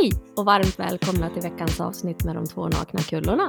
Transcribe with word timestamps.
Hej 0.00 0.12
och 0.36 0.44
varmt 0.44 0.78
välkomna 0.78 1.30
till 1.30 1.42
veckans 1.42 1.80
avsnitt 1.80 2.24
med 2.24 2.34
de 2.36 2.46
två 2.46 2.68
nakna 2.68 3.00
kullorna. 3.00 3.48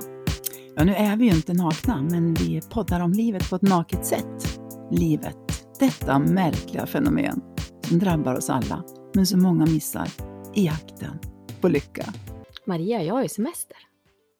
Ja, 0.75 0.83
nu 0.83 0.95
är 0.95 1.15
vi 1.15 1.25
ju 1.25 1.31
inte 1.31 1.53
nakna, 1.53 2.01
men 2.01 2.33
vi 2.33 2.61
poddar 2.69 2.99
om 2.99 3.11
livet 3.11 3.49
på 3.49 3.55
ett 3.55 3.61
naket 3.61 4.05
sätt. 4.05 4.59
Livet, 4.91 5.37
detta 5.79 6.19
märkliga 6.19 6.85
fenomen 6.85 7.41
som 7.87 7.99
drabbar 7.99 8.35
oss 8.37 8.49
alla, 8.49 8.83
men 9.15 9.25
som 9.25 9.43
många 9.43 9.65
missar 9.65 10.07
i 10.55 10.65
jakten 10.65 11.19
på 11.61 11.67
lycka. 11.67 12.05
Maria, 12.65 13.03
jag 13.03 13.13
har 13.15 13.23
ju 13.23 13.29
semester. 13.29 13.77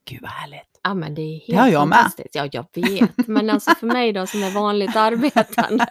Gud 0.10 0.22
vad 0.22 0.32
härligt! 0.32 0.80
Ja, 0.84 0.94
men 0.94 1.16
det 1.16 1.22
är 1.22 1.34
helt 1.34 1.46
Det 1.48 1.56
har 1.58 1.68
jag 1.68 1.88
med. 1.88 1.98
fantastiskt. 1.98 2.36
Ja, 2.36 2.50
jag 2.52 2.66
vet. 2.76 3.28
Men 3.28 3.50
alltså 3.50 3.72
för 3.72 3.88
mig 3.88 4.14
då 4.14 4.28
som 4.28 4.44
är 4.44 4.52
vanligt 4.52 4.96
arbetande. 4.96 5.88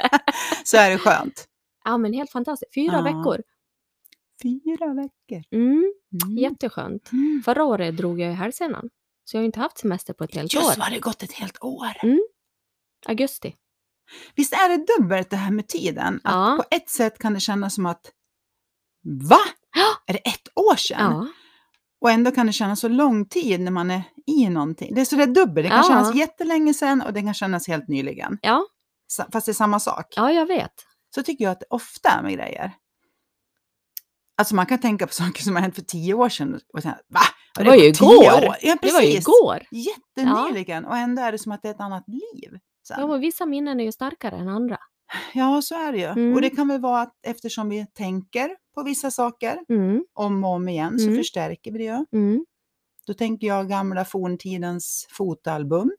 Så 0.64 0.76
är 0.76 0.90
det 0.90 0.98
skönt. 0.98 1.44
Ja, 1.84 1.98
men 1.98 2.12
helt 2.12 2.30
fantastiskt. 2.30 2.74
Fyra 2.74 2.92
Ja. 2.96 3.02
veckor. 3.02 3.42
Fyra 4.42 4.94
veckor. 4.94 5.44
Mm, 5.52 5.92
Mm. 6.24 6.38
jätteskönt. 6.38 7.12
Mm. 7.12 7.42
Förra 7.44 7.64
året 7.64 7.96
drog 7.96 8.20
jag 8.20 8.30
i 8.30 8.34
hälsenan. 8.34 8.88
Så 9.24 9.36
jag 9.36 9.40
har 9.40 9.46
inte 9.46 9.60
haft 9.60 9.78
semester 9.78 10.12
på 10.14 10.24
ett 10.24 10.34
helt 10.34 10.54
Just 10.54 10.66
år. 10.66 10.74
vad 10.80 10.92
det 10.92 10.98
gått 10.98 11.22
ett 11.22 11.32
helt 11.32 11.62
år. 11.62 11.88
Augusti. 13.06 13.54
Visst 14.36 14.52
är 14.52 14.68
det 14.68 14.86
dubbelt 14.98 15.30
det 15.30 15.36
här 15.36 15.50
med 15.50 15.68
tiden? 15.68 16.20
Att 16.24 16.34
Ja. 16.34 16.56
På 16.70 16.76
ett 16.76 16.90
sätt 16.90 17.18
kan 17.18 17.34
det 17.34 17.40
kännas 17.40 17.74
som 17.74 17.86
att 17.86 18.12
Va? 19.28 19.38
Ja. 19.76 19.86
Är 20.06 20.12
det 20.12 20.18
ett 20.28 20.48
år 20.56 20.76
sedan? 20.76 21.12
Ja. 21.12 21.28
Och 22.00 22.10
ändå 22.10 22.30
kan 22.30 22.46
det 22.46 22.52
kännas 22.52 22.80
så 22.80 22.88
lång 22.88 23.26
tid 23.28 23.60
när 23.60 23.70
man 23.70 23.90
är 23.90 24.02
i 24.26 24.48
någonting. 24.48 24.94
Det 24.94 25.00
är 25.00 25.04
så 25.04 25.16
det 25.16 25.26
dubbelt. 25.26 25.64
Det 25.64 25.68
kan 25.68 25.76
Ja. 25.78 25.82
kännas 25.88 26.14
jättelänge 26.14 26.74
sedan 26.74 27.02
och 27.02 27.12
det 27.12 27.22
kan 27.22 27.34
kännas 27.34 27.68
helt 27.68 27.88
nyligen. 27.88 28.38
Ja. 28.42 28.66
Fast 29.32 29.46
det 29.46 29.52
är 29.52 29.54
samma 29.54 29.80
sak. 29.80 30.06
ja, 30.16 30.32
jag 30.32 30.46
vet. 30.46 30.72
Så 31.14 31.22
tycker 31.22 31.44
jag 31.44 31.52
att 31.52 31.60
det 31.60 31.66
ofta 31.70 32.08
är 32.08 32.22
med 32.22 32.32
grejer. 32.32 32.72
Alltså 34.36 34.54
man 34.54 34.66
kan 34.66 34.78
tänka 34.78 35.06
på 35.06 35.12
saker 35.12 35.42
som 35.42 35.54
har 35.54 35.62
hänt 35.62 35.74
för 35.74 35.82
tio 35.82 36.14
år 36.14 36.28
sedan 36.28 36.60
och 36.72 36.82
säga 36.82 36.98
va? 37.08 37.20
Det 37.58 37.64
var 37.64 37.74
ju 37.76 37.84
igår. 37.84 38.16
år? 38.16 38.56
Ja, 38.62 38.76
Det 38.82 38.92
var 38.92 39.00
ju 39.00 39.08
igår. 39.08 39.62
Jättenyligen. 39.70 40.84
Och 40.84 40.96
ändå 40.96 41.22
är 41.22 41.32
det 41.32 41.38
som 41.38 41.52
att 41.52 41.62
det 41.62 41.68
är 41.68 41.74
ett 41.74 41.80
annat 41.80 42.04
liv. 42.08 42.58
sen. 42.88 42.96
Ja, 43.00 43.06
men 43.06 43.20
vissa 43.20 43.46
minnen 43.46 43.80
är 43.80 43.84
ju 43.84 43.92
starkare 43.92 44.36
än 44.36 44.48
andra. 44.48 44.78
Ja, 45.34 45.62
så 45.62 45.74
är 45.74 45.92
det 45.92 45.98
ju. 45.98 46.04
Mm. 46.04 46.34
Och 46.34 46.40
det 46.40 46.50
kan 46.50 46.68
väl 46.68 46.80
vara 46.80 47.02
att 47.02 47.14
eftersom 47.26 47.68
vi 47.68 47.86
tänker 47.86 48.50
på 48.74 48.82
vissa 48.82 49.10
saker 49.10 49.58
Mm, 49.68 50.04
om 50.14 50.44
och 50.44 50.50
om 50.50 50.68
igen 50.68 50.98
så 50.98 51.04
Mm. 51.06 51.16
förstärker 51.18 51.72
vi 51.72 51.78
det 51.78 51.84
ju. 51.84 52.04
mm, 52.12 52.44
Då 53.06 53.14
tänker 53.14 53.46
jag 53.46 53.68
gamla 53.68 54.04
forntidens 54.04 55.06
fotoalbum. 55.10 55.90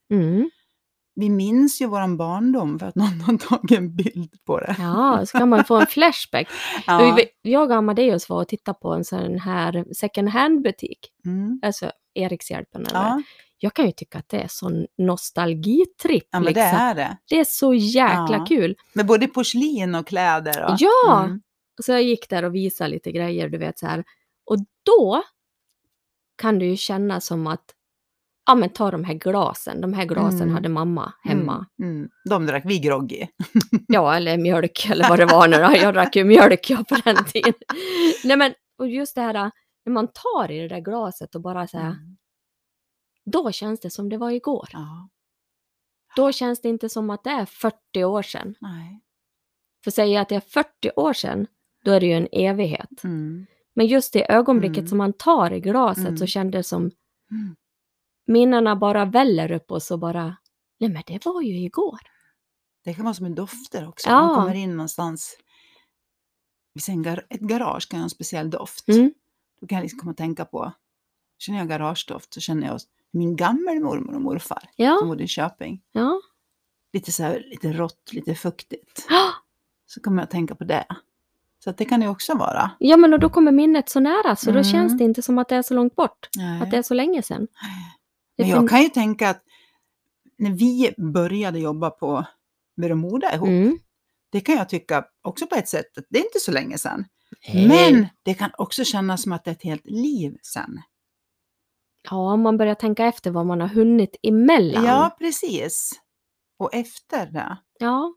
Vi 1.15 1.29
minns 1.29 1.81
ju 1.81 1.85
våran 1.87 2.17
barndom 2.17 2.79
för 2.79 2.85
att 2.85 2.95
någon 2.95 3.07
har 3.25 3.37
tagit 3.37 3.71
en 3.71 3.95
bild 3.95 4.33
på 4.45 4.59
det. 4.59 4.75
Ja, 4.79 5.25
så 5.25 5.37
kan 5.37 5.49
man 5.49 5.65
få 5.65 5.75
en 5.79 5.87
flashback. 5.87 6.47
Ja. 6.87 7.17
Jag 7.41 7.71
och 7.71 7.77
Amadeus 7.77 8.29
var 8.29 8.41
och 8.41 8.47
tittade 8.47 8.79
på 8.81 8.93
en 8.93 9.05
sån 9.05 9.39
här 9.39 9.85
second 9.93 10.29
hand-butik. 10.29 10.99
Mm. 11.25 11.59
Alltså 11.63 11.91
Erikshjälpen 12.13 12.81
eller 12.85 12.99
Ja. 12.99 13.21
Jag 13.57 13.73
kan 13.73 13.85
ju 13.85 13.91
tycka 13.91 14.17
att 14.17 14.29
det 14.29 14.37
är 14.41 14.47
sån 14.47 14.85
nostalgitripp. 14.97 16.27
ja, 16.31 16.39
men 16.39 16.43
liksom. 16.43 16.61
det 16.61 16.69
är 16.69 16.95
det. 16.95 17.17
det 17.29 17.39
är 17.39 17.43
så 17.43 17.73
jäkla 17.73 18.37
Ja. 18.37 18.45
kul. 18.47 18.75
Med 18.93 19.05
både 19.05 19.27
porslin 19.27 19.95
och 19.95 20.07
kläder. 20.07 20.65
Och, 20.65 20.75
Ja! 20.79 21.23
Mm. 21.23 21.41
Så 21.83 21.91
jag 21.91 22.03
gick 22.03 22.29
där 22.29 22.43
och 22.43 22.55
visade 22.55 22.89
lite 22.89 23.11
grejer, 23.11 23.49
du 23.49 23.57
vet 23.57 23.79
så 23.79 23.87
här. 23.87 24.03
Och 24.45 24.57
då 24.85 25.23
kan 26.41 26.59
det 26.59 26.65
ju 26.65 26.77
kännas 26.77 27.25
som 27.25 27.47
att, 27.47 27.63
ja 28.45 28.55
men 28.55 28.69
ta 28.69 28.91
de 28.91 29.03
här 29.03 29.13
glasen, 29.13 29.81
de 29.81 29.93
här 29.93 30.05
glasen 30.05 30.41
Mm. 30.41 30.53
hade 30.53 30.69
mamma 30.69 31.13
hemma. 31.23 31.65
Mm. 31.79 31.95
Mm. 31.97 32.09
De 32.29 32.45
drack 32.45 32.63
vi 32.65 32.79
grogg 32.79 33.11
i. 33.11 33.27
Ja, 33.87 34.15
eller 34.15 34.37
mjölk 34.37 34.87
eller 34.91 35.09
vad 35.09 35.19
det 35.19 35.25
var 35.25 35.47
nu. 35.47 35.77
Jag 35.77 35.93
drack 35.93 36.15
ju 36.15 36.23
mjölk 36.23 36.69
jag 36.69 36.87
på 36.87 36.95
den 37.05 37.25
tiden. 37.25 37.53
Nej 38.23 38.37
men, 38.37 38.53
och 38.77 38.87
just 38.89 39.15
det 39.15 39.21
här 39.21 39.51
när 39.85 39.91
man 39.93 40.07
tar 40.07 40.51
i 40.51 40.59
det 40.59 40.67
där 40.67 40.79
glaset 40.79 41.35
och 41.35 41.41
bara 41.41 41.67
så 41.67 41.77
här, 41.77 41.85
Mm. 41.91 42.17
då 43.25 43.51
känns 43.51 43.79
det 43.79 43.89
som 43.89 44.09
det 44.09 44.17
var 44.17 44.31
igår. 44.31 44.69
Ja. 44.73 45.09
Då 46.15 46.31
känns 46.31 46.61
det 46.61 46.69
inte 46.69 46.89
som 46.89 47.09
att 47.09 47.23
det 47.23 47.29
är 47.29 47.45
40 47.45 48.03
år 48.03 48.21
sedan. 48.21 48.55
Nej. 48.61 49.01
För 49.83 49.91
säger 49.91 50.13
jag 50.13 50.21
att 50.21 50.29
det 50.29 50.35
är 50.35 50.39
40 50.39 50.91
år 50.95 51.13
sedan, 51.13 51.47
då 51.85 51.91
är 51.91 51.99
det 51.99 52.05
ju 52.05 52.13
en 52.13 52.27
evighet. 52.31 53.03
Mm. 53.03 53.45
Men 53.75 53.87
just 53.87 54.15
i 54.15 54.23
ögonblicket 54.29 54.77
Mm. 54.77 54.87
som 54.87 54.97
man 54.97 55.13
tar 55.13 55.53
i 55.53 55.59
glaset 55.59 56.19
så 56.19 56.25
kändes 56.25 56.59
det 56.59 56.69
som. 56.69 56.91
Minnena 58.25 58.75
bara 58.75 59.05
väller 59.05 59.51
upp 59.51 59.71
och 59.71 59.83
så 59.83 59.97
bara, 59.97 60.35
nej 60.79 60.89
men 60.89 61.03
det 61.07 61.25
var 61.25 61.41
ju 61.41 61.57
igår. 61.59 61.99
Det 62.83 62.93
kan 62.93 63.03
vara 63.05 63.13
som 63.13 63.25
en 63.25 63.35
dofter 63.35 63.87
också. 63.87 64.09
Ja. 64.09 64.21
Man 64.25 64.35
kommer 64.35 64.55
in 64.55 64.71
någonstans. 64.77 65.37
Ett 67.29 67.39
garage 67.39 67.89
kan 67.89 67.99
ha 67.99 68.03
en 68.03 68.09
speciell 68.09 68.49
doft. 68.49 68.87
Mm. 68.89 69.13
Då 69.61 69.67
kan 69.67 69.75
jag 69.75 69.83
liksom 69.83 69.99
komma 69.99 70.11
att 70.11 70.17
tänka 70.17 70.45
på, 70.45 70.71
känner 71.37 71.59
jag 71.59 71.67
garagedoft 71.69 72.33
så 72.33 72.39
känner 72.39 72.67
jag 72.67 72.79
min 73.11 73.35
gammelmormor 73.35 74.15
och 74.15 74.21
morfar 74.21 74.59
som 74.59 74.69
Ja, 74.85 75.01
bodde 75.05 75.23
i 75.23 75.27
Köping. 75.27 75.81
ja. 75.91 76.21
Lite 76.93 77.11
så 77.11 77.23
här, 77.23 77.43
lite 77.49 77.73
rått, 77.73 78.09
lite 78.13 78.35
fuktigt. 78.35 79.07
Ah! 79.09 79.31
Så 79.85 80.01
kommer 80.01 80.17
jag 80.17 80.23
att 80.23 80.31
tänka 80.31 80.55
på 80.55 80.63
det. 80.63 80.85
Så 81.63 81.71
det 81.71 81.85
kan 81.85 81.99
det 81.99 82.07
också 82.07 82.33
vara. 82.37 82.71
Ja 82.79 82.97
men 82.97 83.13
och 83.13 83.19
då 83.19 83.29
kommer 83.29 83.51
minnet 83.51 83.89
så 83.89 83.99
nära 83.99 84.35
så 84.35 84.45
då 84.45 84.51
Mm. 84.51 84.63
känns 84.63 84.97
det 84.97 85.03
inte 85.03 85.21
som 85.21 85.37
att 85.37 85.49
det 85.49 85.55
är 85.55 85.61
så 85.61 85.73
långt 85.73 85.95
bort. 85.95 86.29
Nej. 86.37 86.61
Att 86.61 86.71
det 86.71 86.77
är 86.77 86.81
så 86.83 86.93
länge 86.93 87.21
sedan. 87.21 87.41
Det 87.41 87.47
Men 88.37 88.47
jag 88.49 88.69
kan 88.69 88.81
ju 88.81 88.89
tänka 88.89 89.29
att 89.29 89.43
när 90.37 90.51
vi 90.51 90.93
började 90.97 91.59
jobba 91.59 91.89
på 91.89 92.25
Veromoda 92.75 93.33
ihop, 93.35 93.47
Mm. 93.47 93.79
det 94.29 94.41
kan 94.41 94.55
jag 94.55 94.69
tycka 94.69 95.05
också 95.21 95.47
på 95.47 95.55
ett 95.55 95.67
sätt 95.69 95.97
att 95.97 96.05
det 96.09 96.19
är 96.19 96.23
inte 96.23 96.39
så 96.39 96.51
länge 96.51 96.77
sedan. 96.77 97.05
Nej. 97.53 97.67
Men 97.93 98.07
det 98.23 98.33
kan 98.33 98.51
också 98.57 98.83
kännas 98.83 99.23
som 99.23 99.31
att 99.31 99.43
det 99.43 99.51
är 99.51 99.55
ett 99.55 99.63
helt 99.63 99.85
liv 99.85 100.37
sedan. 100.41 100.81
Ja, 102.09 102.33
om 102.33 102.41
man 102.41 102.57
börjar 102.57 102.75
tänka 102.75 103.05
efter 103.05 103.31
vad 103.31 103.45
man 103.45 103.61
har 103.61 103.67
hunnit 103.67 104.15
emellan. 104.23 104.85
Ja, 104.85 105.15
precis. 105.19 105.91
Och 106.57 106.73
efter 106.73 107.25
det. 107.25 107.57
Ja. 107.79 108.13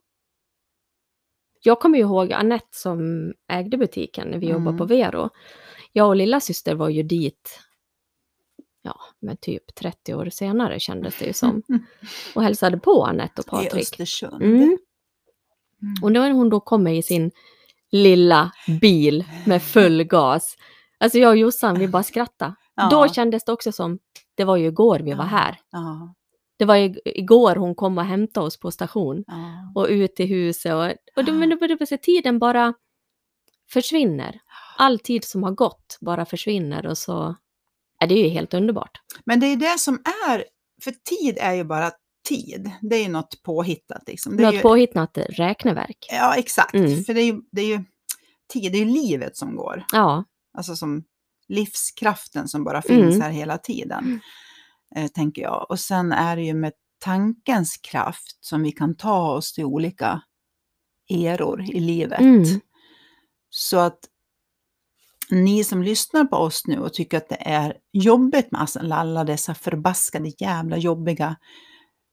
Jag 1.63 1.81
kommer 1.81 1.99
ju 1.99 2.05
ihåg 2.05 2.33
Annette 2.33 2.67
som 2.71 3.33
ägde 3.49 3.77
butiken 3.79 4.29
när 4.29 4.39
vi 4.39 4.47
jobbade 4.47 4.69
Mm. 4.69 4.79
på 4.79 4.85
Vero. 4.85 5.31
Jag 5.93 6.09
och 6.09 6.17
lilla 6.17 6.41
syster 6.41 6.75
var 6.75 6.89
ju 6.89 7.03
dit, 7.03 7.61
ja, 8.83 9.01
men 9.21 9.37
typ 9.37 9.75
30 9.75 10.15
år 10.15 10.31
senare 10.31 10.81
kändes 10.81 11.19
det 11.19 11.27
ju 11.27 11.33
som. 11.33 11.63
Och 12.35 12.43
hälsade 12.43 12.79
på 12.79 13.05
Annette 13.05 13.41
och 13.43 13.47
I 13.47 13.51
Patrik. 13.51 13.83
Östersund. 13.83 14.43
Mm. 14.43 14.57
Mm. 14.57 14.79
Och 16.03 16.13
när 16.13 16.31
hon 16.31 16.49
då 16.49 16.61
kommer 16.61 16.91
i 16.91 17.03
sin 17.03 17.31
lilla 17.91 18.53
bil 18.81 19.25
med 19.47 19.63
full 19.63 20.05
gas. 20.05 20.57
Alltså 20.99 21.19
jag 21.19 21.31
och 21.31 21.37
Jossan, 21.37 21.79
vi 21.79 21.89
bara 21.89 22.03
skrattade. 22.03 22.55
Ja. 22.75 22.89
Då 22.91 23.09
kändes 23.09 23.45
det 23.45 23.53
också 23.53 23.73
som, 23.73 23.99
det 24.35 24.45
var 24.45 24.57
ju 24.57 24.67
igår 24.67 24.99
vi 24.99 25.15
var 25.15 25.25
här. 25.25 25.61
Ja, 25.71 26.15
Det 26.59 26.65
var 26.65 26.77
ju 26.77 26.95
igår 27.05 27.57
hon 27.57 27.75
kom 27.75 27.99
och 27.99 28.05
hämtade 28.05 28.47
oss 28.47 28.61
på 28.61 28.71
station. 28.71 29.25
ja. 29.27 29.73
och 29.75 29.87
ut 29.89 30.21
i 30.21 30.27
huset. 30.27 30.75
Och, 30.75 30.93
och 31.17 31.25
då, 31.25 31.33
men 31.33 31.51
då 31.51 31.57
det 31.67 31.99
tiden 31.99 32.39
bara 32.39 32.75
försvinner. 33.71 34.41
All 34.77 34.99
tid 34.99 35.25
som 35.25 35.43
har 35.43 35.53
gått 35.53 35.99
bara 36.01 36.25
försvinner 36.25 36.87
och 36.87 36.99
så 36.99 37.37
är 38.01 38.07
det 38.07 38.15
ju 38.15 38.29
helt 38.29 38.55
underbart. 38.55 38.99
Men 39.25 39.41
det 39.41 39.47
är 39.47 39.57
det 39.57 39.79
som 39.79 40.03
är, 40.29 40.45
för 40.85 40.91
tid 40.91 41.39
är 41.41 41.53
ju 41.55 41.65
bara 41.65 41.91
tid. 42.29 42.71
Det 42.81 42.97
är 42.97 43.03
ju 43.03 43.09
något 43.09 43.43
påhittat. 43.43 44.03
Liksom. 44.07 44.37
Det 44.37 44.43
är 44.43 44.47
Något 44.47 44.55
ju, 44.55 44.61
påhittat 44.61 45.19
räkneverk. 45.19 46.07
Ja, 46.13 46.35
exakt. 46.37 46.75
Mm. 46.75 47.05
För 47.05 47.15
det 47.15 47.21
är, 47.21 47.27
ju, 47.27 47.41
det 47.53 47.61
är 47.63 47.67
ju 47.67 47.85
tid, 48.53 48.73
det 48.73 48.79
är 48.79 48.85
ju 48.85 48.91
livet 48.93 49.37
som 49.37 49.57
går. 49.57 49.85
Ja, 49.93 50.25
Alltså 50.59 50.77
som 50.77 51.05
livskraften 51.49 52.49
som 52.49 52.65
bara 52.65 52.83
finns 52.83 53.15
Mm. 53.15 53.21
här 53.21 53.31
hela 53.31 53.59
tiden. 53.59 54.21
Eh, 54.97 55.07
tänker 55.09 55.43
jag. 55.43 55.67
Och 55.71 55.81
sen 55.81 56.13
är 56.13 56.37
det 56.37 56.43
ju 56.43 56.55
med 56.55 56.73
tankens 57.01 57.77
kraft 57.77 58.39
som 58.41 58.63
vi 58.63 58.73
kan 58.73 58.97
ta 58.97 59.33
oss 59.33 59.53
till 59.53 59.65
olika 59.65 60.23
eror 61.11 61.63
i 61.63 61.81
livet. 61.81 62.21
Mm. 62.21 62.45
Så 63.51 63.79
att 63.79 63.99
ni 65.31 65.65
som 65.65 65.83
lyssnar 65.83 66.25
på 66.25 66.37
oss 66.37 66.63
nu 66.67 66.79
och 66.79 66.93
tycker 66.93 67.17
att 67.17 67.29
det 67.29 67.39
är 67.49 67.77
jobbigt 67.93 68.53
med 68.53 68.67
alla 68.81 69.25
dessa 69.25 69.55
förbaskade 69.55 70.33
jävla 70.39 70.77
jobbiga 70.77 71.37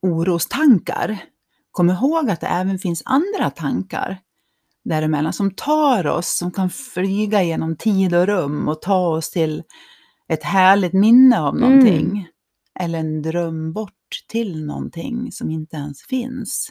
orostankar. 0.02 1.18
Kom 1.72 1.90
ihåg 1.90 2.30
att 2.30 2.42
det 2.42 2.48
även 2.48 2.80
finns 2.80 3.02
andra 3.06 3.50
tankar 3.50 4.20
däremellan 4.84 5.34
som 5.34 5.52
tar 5.52 6.08
oss, 6.08 6.38
som 6.38 6.52
kan 6.52 6.70
flyga 6.70 7.44
genom 7.44 7.76
tid 7.78 8.16
och 8.16 8.28
rum 8.28 8.68
och 8.68 8.82
ta 8.82 9.08
oss 9.08 9.30
till 9.30 9.64
ett 10.28 10.44
härligt 10.44 10.94
minne 10.94 11.42
av 11.42 11.58
Mm. 11.58 11.70
någonting. 11.70 12.28
Eller 12.80 13.00
en 13.00 13.22
dröm 13.22 13.74
bort 13.74 13.92
till 14.30 14.66
någonting 14.66 15.32
som 15.32 15.50
inte 15.52 15.76
ens 15.76 16.02
finns. 16.02 16.70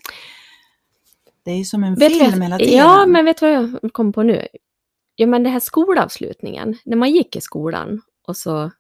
Det 1.45 1.51
är 1.51 1.57
ju 1.57 1.65
som 1.65 1.85
en 1.85 1.95
vet 1.95 2.13
film 2.13 2.43
hela 2.43 2.59
tiden. 2.59 2.75
ja, 2.75 3.07
men 3.07 3.25
vet 3.25 3.37
du 3.41 3.47
vad 3.47 3.55
jag 3.83 3.93
kom 3.93 4.13
på 4.13 4.23
nu? 4.23 4.47
Ja, 5.17 5.27
men 5.27 5.43
det 5.43 5.51
här 5.51 5.61
skolavslutningen, 5.61 6.79
när 6.85 6.97
man 6.97 7.11
gick 7.11 7.37
i 7.37 7.41
skolan 7.41 8.03
och 8.27 8.37
så 8.37 8.71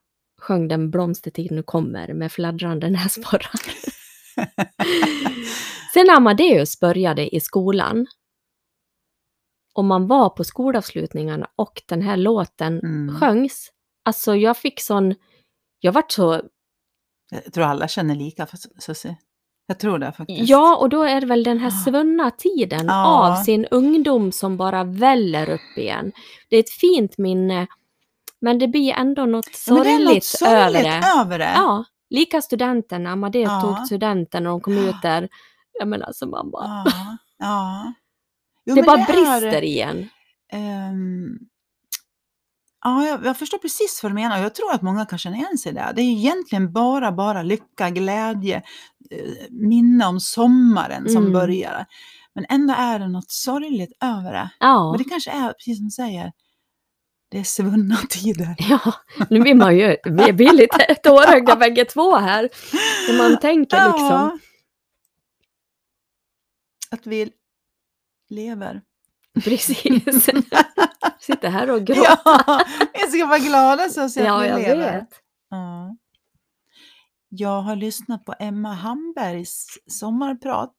sjöng 0.40 0.68
den 0.68 0.90
Blomstertid 0.90 1.52
nu 1.52 1.62
kommer 1.62 2.14
med 2.14 2.32
fladdrande 2.32 2.90
näsborrar. 2.90 3.50
Sen 5.94 6.06
när 6.06 6.16
Amadeus 6.16 6.80
började 6.80 7.34
i 7.36 7.40
skolan 7.40 8.06
och 9.74 9.84
man 9.84 10.06
var 10.06 10.30
på 10.30 10.44
skolavslutningarna 10.44 11.50
och 11.56 11.82
den 11.86 12.02
här 12.02 12.16
låten 12.16 12.78
Mm. 12.80 13.16
sjöngs, 13.20 13.70
alltså 14.04 14.36
jag 14.36 14.56
fick 14.56 14.80
sån, 14.80 15.14
jag 15.80 15.92
vart 15.92 16.12
så, 16.12 16.42
Jag 17.30 17.52
tror 17.52 17.64
alla 17.64 17.88
känner 17.88 18.14
lika, 18.14 18.46
fast- 18.46 18.82
Susie. 18.82 19.16
Jag 19.66 19.78
tror 19.78 19.98
det 19.98 20.12
faktiskt. 20.12 20.48
ja 20.50 20.76
och 20.76 20.88
då 20.88 21.02
är 21.02 21.20
det 21.20 21.26
väl 21.26 21.42
den 21.44 21.58
här 21.58 21.70
svunna 21.70 22.30
tiden 22.30 22.86
Ja. 22.86 23.06
av 23.38 23.42
sin 23.42 23.66
ungdom 23.70 24.32
som 24.32 24.56
bara 24.56 24.84
väller 24.84 25.50
upp 25.50 25.78
igen. 25.78 26.12
Det 26.50 26.56
är 26.56 26.60
ett 26.60 26.70
fint 26.70 27.18
minne, 27.18 27.66
men 28.40 28.58
det 28.58 28.68
blir 28.68 28.92
ändå 28.92 29.24
något 29.26 29.46
Ja, 29.66 29.74
men 29.74 29.82
det 29.82 29.88
är 29.90 29.94
sorgligt, 29.98 30.14
något 30.14 30.24
sorgligt 30.24 30.86
över 30.86 31.00
det. 31.00 31.20
över 31.20 31.38
det. 31.38 31.52
Ja, 31.56 31.84
lika 32.10 32.42
studenten, 32.42 33.02
när 33.02 33.10
Amadeus 33.10 33.48
Ja. 33.48 33.60
tog 33.60 33.86
studenten 33.86 34.46
och 34.46 34.52
de 34.52 34.60
kom 34.60 34.78
ut 34.78 35.02
där. 35.02 35.28
Jag 35.78 35.88
menar 35.88 36.06
alltså 36.06 36.26
man 36.26 36.50
bara, 36.50 36.64
Ja, 36.86 36.92
ja. 37.38 37.92
Jo, 38.66 38.74
det 38.74 38.82
bara 38.82 38.98
är, 39.00 39.06
brister 39.06 39.62
i 39.64 39.80
en. 39.80 40.08
ehm, 40.52 41.38
ja, 42.84 43.06
jag, 43.06 43.26
jag 43.26 43.36
förstår 43.38 43.58
precis 43.58 44.02
vad 44.02 44.12
du 44.12 44.14
menar. 44.14 44.38
Jag 44.38 44.54
tror 44.54 44.72
att 44.72 44.82
många 44.82 45.06
kan 45.06 45.18
känna 45.18 45.36
igen 45.36 45.58
sig 45.58 45.72
där. 45.72 45.92
Det 45.92 46.02
är 46.02 46.04
ju 46.04 46.12
egentligen 46.18 46.72
bara, 46.72 47.12
bara 47.12 47.42
lycka, 47.42 47.90
glädje, 47.90 48.56
eh, 49.10 49.18
minne 49.50 50.06
om 50.06 50.20
sommaren 50.20 51.08
som 51.08 51.16
Mm. 51.22 51.32
börjar. 51.32 51.86
Men 52.34 52.46
ändå 52.48 52.74
är 52.78 52.98
det 52.98 53.08
något 53.08 53.30
sorgligt 53.30 53.92
över 54.02 54.32
det. 54.32 54.50
Ja. 54.60 54.90
Men 54.92 54.98
det 55.02 55.08
kanske 55.10 55.30
är, 55.30 55.52
precis 55.52 55.76
som 55.78 55.84
du 55.84 55.90
säger, 55.90 56.32
det 57.30 57.38
är 57.38 57.44
svunna 57.44 57.96
tider. 58.08 58.54
Ja, 58.58 58.94
nu 59.30 59.40
blir 59.40 59.54
man 59.54 59.76
ju, 59.76 59.96
vi 60.04 60.32
blir 60.32 60.52
lite 60.52 60.94
tårögda 61.02 61.56
bägge 61.56 61.84
två 61.84 62.16
här. 62.16 62.48
När 63.08 63.18
man 63.18 63.40
tänker 63.40 63.86
liksom. 63.92 64.38
Att 66.90 67.06
vi 67.06 67.30
lever. 68.28 68.82
Precis. 69.44 70.24
Sitter 71.20 71.48
här 71.50 71.70
och 71.70 71.84
gråter. 71.84 72.18
Ja, 72.24 72.64
vi 72.94 73.10
ska 73.18 73.26
vara 73.26 73.38
glada 73.38 73.88
så 73.88 74.00
att 74.00 74.16
Ja, 74.16 74.38
vi 74.38 74.48
jag 74.48 74.60
lever. 74.60 74.76
vet. 75.00 75.08
Ja. 75.50 75.96
Jag 77.28 77.60
har 77.62 77.76
lyssnat 77.76 78.24
på 78.24 78.34
Emma 78.38 78.72
Hambergs 78.72 79.66
sommarprat 79.86 80.74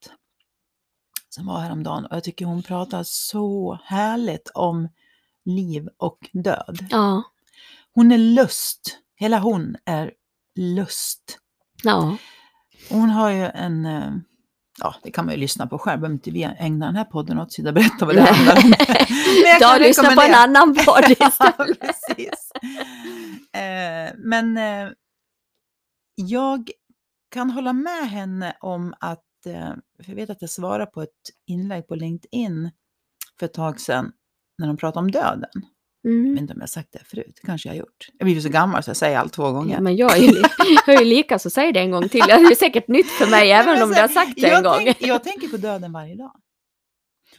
som 1.29 1.45
var 1.45 1.59
häromdagen 1.59 2.05
och 2.05 2.15
jag 2.15 2.23
tycker 2.23 2.45
hon 2.45 2.63
pratar 2.63 3.03
så 3.03 3.79
härligt 3.83 4.49
om 4.53 4.89
liv 5.45 5.87
och 5.97 6.29
död. 6.33 6.85
Ja, 6.89 7.23
Hon 7.93 8.11
är 8.11 8.17
lust, 8.17 8.97
hela 9.15 9.39
hon 9.39 9.75
är 9.85 10.11
lust. 10.55 11.39
ja, 11.83 12.17
hon 12.89 13.09
har 13.09 13.29
ju 13.29 13.45
en, 13.45 13.85
eh, 13.85 14.11
ja 14.85 14.95
det 15.03 15.11
kan 15.11 15.25
man 15.25 15.33
ju 15.33 15.39
lyssna 15.39 15.67
på 15.67 15.77
själv, 15.77 15.99
behöver 15.99 16.13
inte 16.15 16.31
vi 16.31 16.43
ägna 16.43 16.85
den 16.85 16.95
här 16.95 17.05
podden 17.05 17.39
åt 17.39 17.57
och 17.57 17.73
berätta 17.73 18.05
vad 18.05 18.15
det 18.15 18.21
handlar 18.21 18.55
om. 18.63 18.69
Men 18.69 19.51
jag 19.51 19.59
Ta 19.59 19.67
kan 19.67 19.75
och 19.75 19.81
lyssna 19.81 20.15
på 20.15 20.21
en 20.21 20.33
annan 20.33 20.75
podd 20.75 21.03
Ja, 21.19 21.27
istället. 21.27 21.79
precis. 21.79 22.51
Eh, 23.53 24.13
men 24.17 24.57
eh, 24.57 24.91
jag 26.15 26.69
kan 27.31 27.49
hålla 27.51 27.73
med 27.73 28.09
henne 28.09 28.57
om 28.59 28.93
att, 28.99 29.45
eh, 29.45 29.73
för 30.03 30.09
jag 30.11 30.15
vet 30.15 30.29
att 30.29 30.41
jag 30.41 30.49
svarade 30.49 30.85
på 30.85 31.01
ett 31.01 31.09
inlägg 31.47 31.87
på 31.87 31.95
LinkedIn 31.95 32.71
för 33.39 33.45
ett 33.45 33.53
tag 33.53 33.79
sedan 33.79 34.11
när 34.57 34.67
de 34.67 34.77
pratade 34.77 34.99
om 34.99 35.11
döden. 35.11 35.51
Jag 36.07 36.11
vet 36.11 36.25
Mm. 36.25 36.37
inte 36.37 36.53
om 36.53 36.59
jag 36.59 36.63
har 36.63 36.67
sagt 36.67 36.89
det 36.91 37.03
förut, 37.05 37.31
det 37.41 37.45
kanske 37.47 37.69
jag 37.69 37.73
har 37.73 37.79
gjort. 37.79 38.07
Jag 38.17 38.25
blir 38.25 38.41
så 38.41 38.49
gammal 38.49 38.83
så 38.83 38.89
jag 38.89 38.97
säger 38.97 39.17
allt 39.19 39.33
två 39.33 39.51
gånger. 39.51 39.75
Ja, 39.75 39.81
men 39.81 39.95
jag 39.95 40.17
är, 40.17 40.21
ju, 40.21 40.27
jag 40.87 40.95
är 40.95 40.99
ju 40.99 41.05
lika, 41.05 41.39
så 41.39 41.49
säg 41.49 41.73
det 41.73 41.79
en 41.79 41.91
gång 41.91 42.09
till. 42.09 42.21
Det 42.27 42.31
är 42.31 42.55
säkert 42.55 42.87
nytt 42.87 43.07
för 43.11 43.27
mig, 43.29 43.51
även 43.51 43.83
om 43.83 43.89
du 43.89 43.95
har 44.01 44.07
sagt 44.07 44.33
det 44.35 44.49
en 44.49 44.63
gång. 44.63 44.75
Tänk, 44.83 44.97
jag 45.01 45.23
tänker 45.23 45.47
på 45.47 45.57
döden 45.57 45.91
varje 45.93 46.15
dag. 46.15 46.31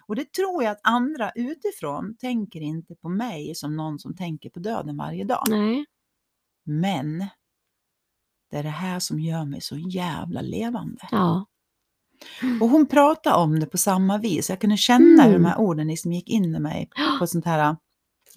Och 0.07 0.17
det 0.17 0.33
tror 0.33 0.63
jag 0.63 0.71
att 0.73 0.81
andra 0.83 1.31
utifrån 1.35 2.17
tänker 2.21 2.61
inte 2.61 2.95
på 2.95 3.09
mig 3.09 3.55
som 3.55 3.77
någon 3.77 3.99
som 3.99 4.17
tänker 4.17 4.51
på 4.51 4.59
döden 4.61 4.97
varje 4.97 5.25
dag. 5.25 5.45
Nej. 5.49 5.85
Men 6.65 7.19
det 8.51 8.57
är 8.57 8.63
det 8.63 8.69
här 8.69 8.99
som 8.99 9.21
gör 9.21 9.45
mig 9.45 9.61
så 9.61 9.77
jävla 9.77 10.41
levande. 10.41 11.09
Ja. 11.11 11.47
Och 12.61 12.69
hon 12.69 12.87
pratade 12.87 13.37
om 13.37 13.61
det 13.61 13.67
på 13.67 13.79
samma 13.79 14.19
vis. 14.19 14.51
Jag 14.51 14.61
kunde 14.61 14.77
känna 14.77 15.23
hur 15.23 15.31
Mm. 15.31 15.43
de 15.43 15.49
här 15.49 15.59
orden 15.61 15.87
liksom 15.89 16.13
gick 16.13 16.29
in 16.29 16.55
i 16.55 16.61
mig 16.61 16.89
på 17.19 17.25
ett 17.25 17.31
sånt 17.31 17.45
här, 17.45 17.77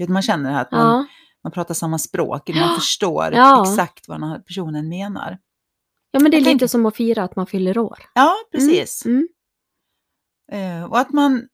vet, 0.04 0.10
man 0.10 0.22
känner 0.22 0.62
att 0.62 0.72
man, 0.72 0.88
Ja. 0.88 1.06
man 1.44 1.52
pratar 1.52 1.74
samma 1.74 1.98
språk, 1.98 2.50
man 2.50 2.76
förstår 2.76 3.34
Ja. 3.34 3.64
exakt 3.64 4.08
vad 4.08 4.22
den 4.22 4.30
här 4.30 4.40
personen 4.40 4.90
menar. 4.90 5.40
ja, 6.12 6.20
men 6.20 6.32
det 6.32 6.38
är 6.38 6.40
Jag 6.40 6.42
lite 6.42 6.50
tänker- 6.52 6.68
som 6.68 6.86
att 6.86 6.96
fira 6.96 7.24
att 7.24 7.36
man 7.36 7.48
fyller 7.48 7.78
år. 7.78 8.00
Ja, 8.14 8.36
precis. 8.52 9.06
Mm. 9.06 9.28
Eh, 10.52 10.84
och 10.84 11.00
att 11.00 11.12
man, 11.14 11.48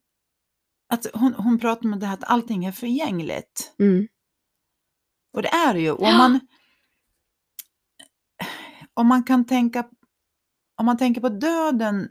att 0.94 1.06
hon, 1.14 1.34
hon 1.34 1.60
pratar 1.60 1.86
om 1.86 2.00
det 2.00 2.06
här 2.06 2.14
att 2.14 2.24
allting 2.24 2.66
är 2.66 2.72
förgängligt. 2.72 3.74
Mm. 3.80 4.08
Och 5.34 5.42
det 5.42 5.50
är 5.50 5.74
det 5.74 5.80
ju. 5.80 5.92
Och 5.92 6.00
om 6.02 6.08
Ja. 6.08 6.18
man, 6.18 6.40
om 8.94 9.08
man 9.08 9.24
kan 9.24 9.46
tänka, 9.46 9.90
om 10.78 10.86
man 10.86 10.98
tänker 10.98 11.22
på 11.22 11.30
döden 11.30 12.10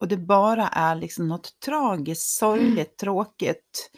och 0.00 0.08
det 0.08 0.16
bara 0.16 0.68
är 0.68 0.94
liksom 0.96 1.28
något 1.28 1.60
tragiskt, 1.60 2.28
sorgligt, 2.38 2.96
tråkigt. 2.98 3.90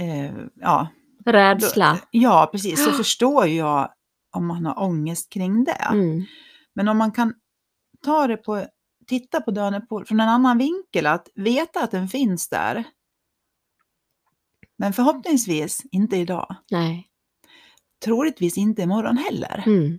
Eh, 0.00 0.32
ja, 0.54 0.88
Rädsla. 1.24 1.92
Då, 1.92 1.98
ja, 2.10 2.48
precis. 2.52 2.84
Så 2.84 2.90
förstår 2.96 3.46
jag 3.46 3.92
om 4.30 4.46
man 4.46 4.66
har 4.66 4.82
ångest 4.82 5.32
kring 5.32 5.64
det. 5.64 5.88
Mm. 5.92 6.24
Men 6.74 6.88
om 6.88 6.98
man 6.98 7.12
kan 7.12 7.34
ta 8.04 8.26
det 8.26 8.36
på, 8.36 8.66
titta 9.06 9.40
på 9.40 9.80
på, 9.88 10.04
från 10.04 10.20
en 10.20 10.28
annan 10.28 10.58
vinkel, 10.58 11.06
att 11.06 11.28
veta 11.34 11.84
att 11.84 11.90
den 11.90 12.08
finns 12.08 12.48
där. 12.48 12.84
Men 14.76 14.92
förhoppningsvis 14.92 15.82
inte 15.90 16.16
idag. 16.16 16.56
Nej. 16.70 17.08
Troligtvis 18.04 18.58
inte 18.58 18.82
imorgon 18.82 19.16
heller. 19.16 19.62
Mm. 19.66 19.98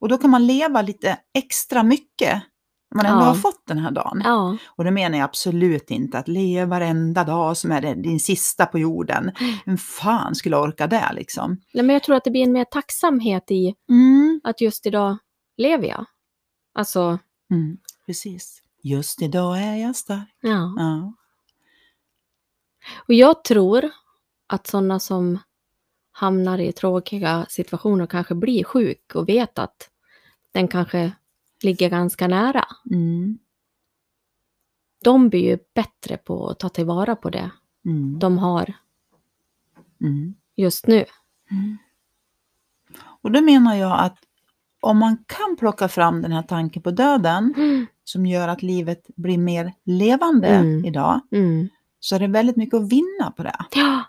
Och 0.00 0.08
då 0.08 0.18
kan 0.18 0.30
man 0.30 0.46
leva 0.46 0.82
lite 0.82 1.18
extra 1.34 1.82
mycket 1.82 2.42
man 2.94 3.06
ändå 3.06 3.20
Ja. 3.20 3.24
har 3.24 3.34
fått 3.34 3.66
den 3.66 3.78
här 3.78 3.90
dagen. 3.90 4.20
Ja. 4.24 4.56
Och 4.68 4.84
det 4.84 4.90
menar 4.90 5.18
jag 5.18 5.24
absolut 5.24 5.90
inte 5.90 6.18
att 6.18 6.28
leva 6.28 6.66
varenda 6.78 7.24
dag 7.24 7.56
som 7.56 7.72
är 7.72 7.94
din 7.94 8.20
sista 8.20 8.66
på 8.66 8.78
jorden. 8.78 9.32
Vem 9.64 9.78
fan 9.78 10.34
skulle 10.34 10.56
orka 10.56 10.86
det 10.86 11.10
liksom? 11.12 11.60
Nej, 11.74 11.84
men 11.84 11.94
jag 11.94 12.02
tror 12.02 12.16
att 12.16 12.24
det 12.24 12.30
blir 12.30 12.42
en 12.42 12.52
mer 12.52 12.64
tacksamhet 12.64 13.50
i 13.50 13.74
Mm. 13.88 14.40
att 14.44 14.60
just 14.60 14.86
idag 14.86 15.16
lever 15.56 15.86
jag. 15.88 16.04
Alltså, 16.74 17.18
Mm. 17.50 17.76
Precis. 18.06 18.62
Just 18.82 19.22
idag 19.22 19.58
är 19.62 19.74
jag 19.76 19.96
stark. 19.96 20.36
ja. 20.40 20.74
Ja. 20.76 21.12
Och 23.08 23.14
jag 23.14 23.44
tror 23.44 23.90
att 24.46 24.66
sådana 24.66 24.98
som 24.98 25.38
hamnar 26.12 26.58
i 26.58 26.72
tråkiga 26.72 27.46
situationer 27.48 28.06
kanske 28.06 28.34
blir 28.34 28.64
sjuk 28.64 29.14
och 29.14 29.28
vet 29.28 29.58
att 29.58 29.90
den 30.52 30.68
kanske 30.68 31.12
ligger 31.62 31.90
ganska 31.90 32.28
nära. 32.28 32.64
Mm. 32.90 33.38
De 35.04 35.28
blir 35.28 35.40
ju 35.50 35.58
bättre 35.74 36.16
på 36.16 36.48
att 36.48 36.58
ta 36.58 36.68
tillvara 36.68 37.16
på 37.16 37.30
det 37.30 37.50
Mm. 37.84 38.18
de 38.18 38.38
har 38.38 38.74
Mm. 40.00 40.34
just 40.56 40.86
nu. 40.86 41.04
Och 43.22 43.32
då 43.32 43.40
menar 43.40 43.74
jag 43.74 44.00
att 44.00 44.18
om 44.80 44.98
man 44.98 45.16
kan 45.26 45.56
plocka 45.58 45.88
fram 45.88 46.22
den 46.22 46.32
här 46.32 46.42
tanken 46.42 46.82
på 46.82 46.90
döden 46.90 47.54
Mm. 47.56 47.86
som 48.04 48.26
gör 48.26 48.48
att 48.48 48.62
livet 48.62 49.06
blir 49.16 49.38
mer 49.38 49.72
levande 49.84 50.48
Mm. 50.48 50.84
idag, 50.84 51.20
Mm. 51.32 51.68
så 52.00 52.14
är 52.14 52.20
det 52.20 52.26
väldigt 52.28 52.56
mycket 52.56 52.74
att 52.74 52.92
vinna 52.92 53.30
på 53.36 53.42
det. 53.42 53.56
Ja, 53.70 54.02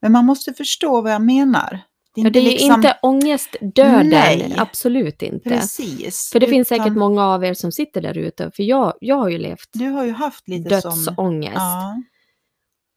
Men 0.00 0.12
man 0.12 0.24
måste 0.26 0.52
förstå 0.54 1.00
vad 1.00 1.12
jag 1.12 1.22
menar. 1.22 1.80
Det 2.14 2.20
är 2.20 2.24
ja, 2.24 2.30
det 2.30 2.38
är 2.38 2.42
liksom- 2.42 2.74
inte 2.74 2.98
ångestdöden, 3.02 4.08
Nej. 4.08 4.54
absolut 4.58 5.22
inte. 5.22 5.48
Precis. 5.50 6.30
För 6.32 6.40
det 6.40 6.46
finns 6.46 6.68
säkert 6.68 6.86
Utan 6.86 6.98
många 6.98 7.24
av 7.26 7.44
er 7.44 7.54
som 7.54 7.72
sitter 7.72 8.00
där 8.02 8.18
ute, 8.18 8.50
för 8.50 8.62
jag, 8.62 8.94
jag 9.00 9.16
har 9.16 9.28
ju 9.28 9.38
levt 9.38 9.68
Du 9.72 9.88
har 9.88 10.04
ju 10.04 10.12
haft 10.12 10.48
lite 10.48 10.80
som... 10.80 10.90
dödsångest. 10.90 11.54
Ja. 11.54 12.02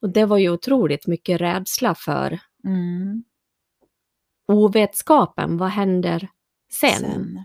Och 0.02 0.10
det 0.10 0.26
var 0.26 0.38
ju 0.38 0.50
otroligt 0.50 1.08
mycket 1.08 1.42
rädsla 1.42 1.96
för 1.96 2.40
Mm. 2.66 3.24
ovetskapen. 4.48 5.58
Vad 5.58 5.70
händer 5.70 6.30
sen? 6.72 7.00
Sen. 7.00 7.44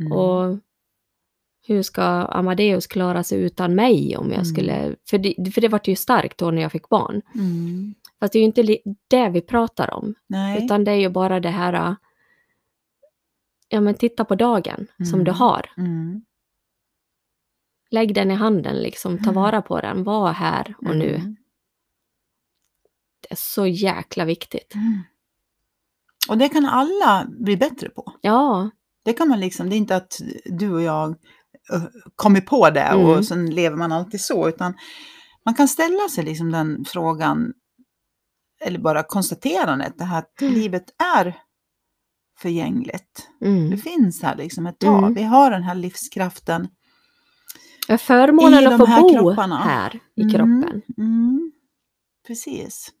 Mm. 0.00 0.12
Och 0.12 0.58
hur 1.74 1.82
ska 1.82 2.02
Amadeus 2.26 2.86
klara 2.86 3.22
sig 3.22 3.40
utan 3.42 3.74
mig 3.74 4.16
om 4.16 4.26
jag 4.26 4.34
Mm. 4.34 4.44
skulle... 4.44 4.96
För 5.10 5.18
det, 5.18 5.52
för 5.54 5.60
det 5.60 5.68
var 5.68 5.80
ju 5.84 5.96
starkt 5.96 6.38
då 6.38 6.50
när 6.50 6.62
jag 6.62 6.72
fick 6.72 6.88
barn. 6.88 7.22
Mm. 7.34 7.94
Fast 8.20 8.32
det 8.32 8.38
är 8.38 8.40
ju 8.40 8.46
inte 8.46 8.78
det 9.08 9.28
vi 9.28 9.40
pratar 9.40 9.94
om. 9.94 10.14
Nej. 10.26 10.64
Utan 10.64 10.84
det 10.84 10.90
är 10.90 10.96
ju 10.96 11.08
bara 11.08 11.40
det 11.40 11.50
här... 11.50 11.72
äh, 11.72 11.94
Ja 13.68 13.80
men 13.80 13.94
titta 13.94 14.24
på 14.24 14.34
dagen 14.34 14.86
som 14.96 15.14
Mm. 15.14 15.24
du 15.24 15.30
har. 15.30 15.70
Mm. 15.76 16.22
Lägg 17.90 18.14
den 18.14 18.30
i 18.30 18.34
handen 18.34 18.76
liksom, 18.82 19.16
ta 19.18 19.22
Mm. 19.30 19.34
vara 19.34 19.62
på 19.62 19.80
den, 19.80 20.04
var 20.04 20.32
här 20.32 20.74
och 20.78 20.96
nu. 20.96 21.14
Mm. 21.14 21.36
Det 23.20 23.30
är 23.32 23.36
så 23.36 23.66
jäkla 23.66 24.24
viktigt. 24.24 24.74
Mm. 24.74 24.98
Och 26.28 26.38
det 26.38 26.48
kan 26.48 26.66
alla 26.66 27.26
bli 27.28 27.56
bättre 27.56 27.88
på. 27.88 28.12
Ja, 28.20 28.70
Det 29.04 29.12
kan 29.12 29.28
man 29.28 29.40
liksom, 29.40 29.70
det 29.70 29.76
är 29.76 29.78
inte 29.78 29.96
att 29.96 30.20
du 30.44 30.72
och 30.72 30.82
jag 30.82 31.16
kommer 32.16 32.40
på 32.40 32.70
det 32.70 32.80
Mm. 32.80 33.06
och 33.06 33.24
sen 33.24 33.50
lever 33.50 33.76
man 33.76 33.92
alltid 33.92 34.20
så, 34.20 34.48
utan 34.48 34.74
man 35.44 35.54
kan 35.54 35.68
ställa 35.68 36.08
sig 36.08 36.24
liksom 36.24 36.50
den 36.52 36.84
frågan, 36.84 37.52
eller 38.64 38.78
bara 38.78 39.02
konstaterandet, 39.02 39.98
det 39.98 40.04
här 40.04 40.18
att 40.18 40.40
Mm. 40.42 40.54
livet 40.54 40.84
är 41.16 41.38
förgängligt. 42.38 43.28
Mm. 43.44 43.70
Det 43.70 43.76
finns 43.76 44.22
här 44.22 44.36
liksom 44.36 44.66
ett 44.66 44.78
tag. 44.78 44.98
Mm. 44.98 45.14
Vi 45.14 45.22
har 45.22 45.50
den 45.50 45.62
här 45.62 45.74
livskraften. 45.74 46.68
Förmånen 47.98 48.66
att 48.66 48.78
få 48.78 48.86
bo 49.02 49.14
kropparna. 49.14 49.56
här 49.58 50.00
i 50.16 50.22
Mm. 50.22 50.34
kroppen. 50.34 50.82
Mm. 50.98 51.52
Precis. 52.26 52.92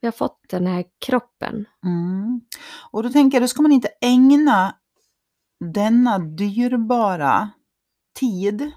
Vi 0.00 0.06
har 0.06 0.12
fått 0.12 0.40
den 0.48 0.66
här 0.66 0.84
kroppen. 1.06 1.64
Mm. 1.84 2.40
Och 2.90 3.02
då 3.02 3.08
tänker 3.10 3.36
jag, 3.36 3.42
då 3.42 3.48
ska 3.48 3.62
man 3.62 3.72
inte 3.72 3.88
ägna 4.00 4.74
denna 5.74 6.18
dyrbara 6.18 7.50
tid 8.16 8.70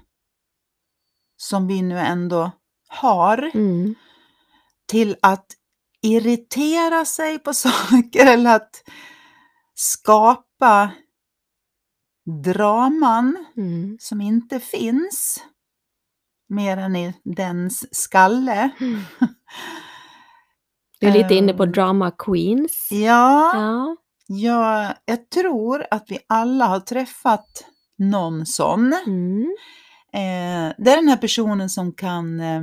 som 1.36 1.66
vi 1.66 1.82
nu 1.82 1.98
ändå 1.98 2.50
har 2.88 3.50
Mm. 3.54 3.94
till 4.86 5.16
att 5.22 5.46
irritera 6.02 7.04
sig 7.04 7.38
på 7.38 7.54
saker 7.54 8.26
eller 8.26 8.56
att 8.56 8.82
skapa 9.74 10.90
draman 12.44 13.46
Mm. 13.56 13.96
som 14.00 14.20
inte 14.20 14.60
finns 14.60 15.44
mer 16.48 16.76
än 16.76 16.96
i 16.96 17.14
dens 17.24 17.94
skalle. 17.96 18.70
Du 21.00 21.06
är 21.06 21.12
lite 21.12 21.34
inne 21.34 21.52
på 21.54 21.62
Ehm. 21.62 21.72
drama 21.72 22.10
queens. 22.10 22.88
Ja, 22.90 23.52
Ja. 23.54 23.96
ja, 24.26 24.94
jag 25.04 25.30
tror 25.30 25.86
att 25.90 26.10
vi 26.10 26.18
alla 26.26 26.66
har 26.66 26.80
träffat 26.80 27.64
någon 28.00 28.46
sån. 28.46 28.92
Mm. 29.06 29.54
Eh, 30.12 30.74
det 30.78 30.90
är 30.90 30.96
den 30.96 31.08
här 31.08 31.16
personen 31.16 31.70
som 31.70 31.92
kan 31.92 32.40
eh, 32.40 32.62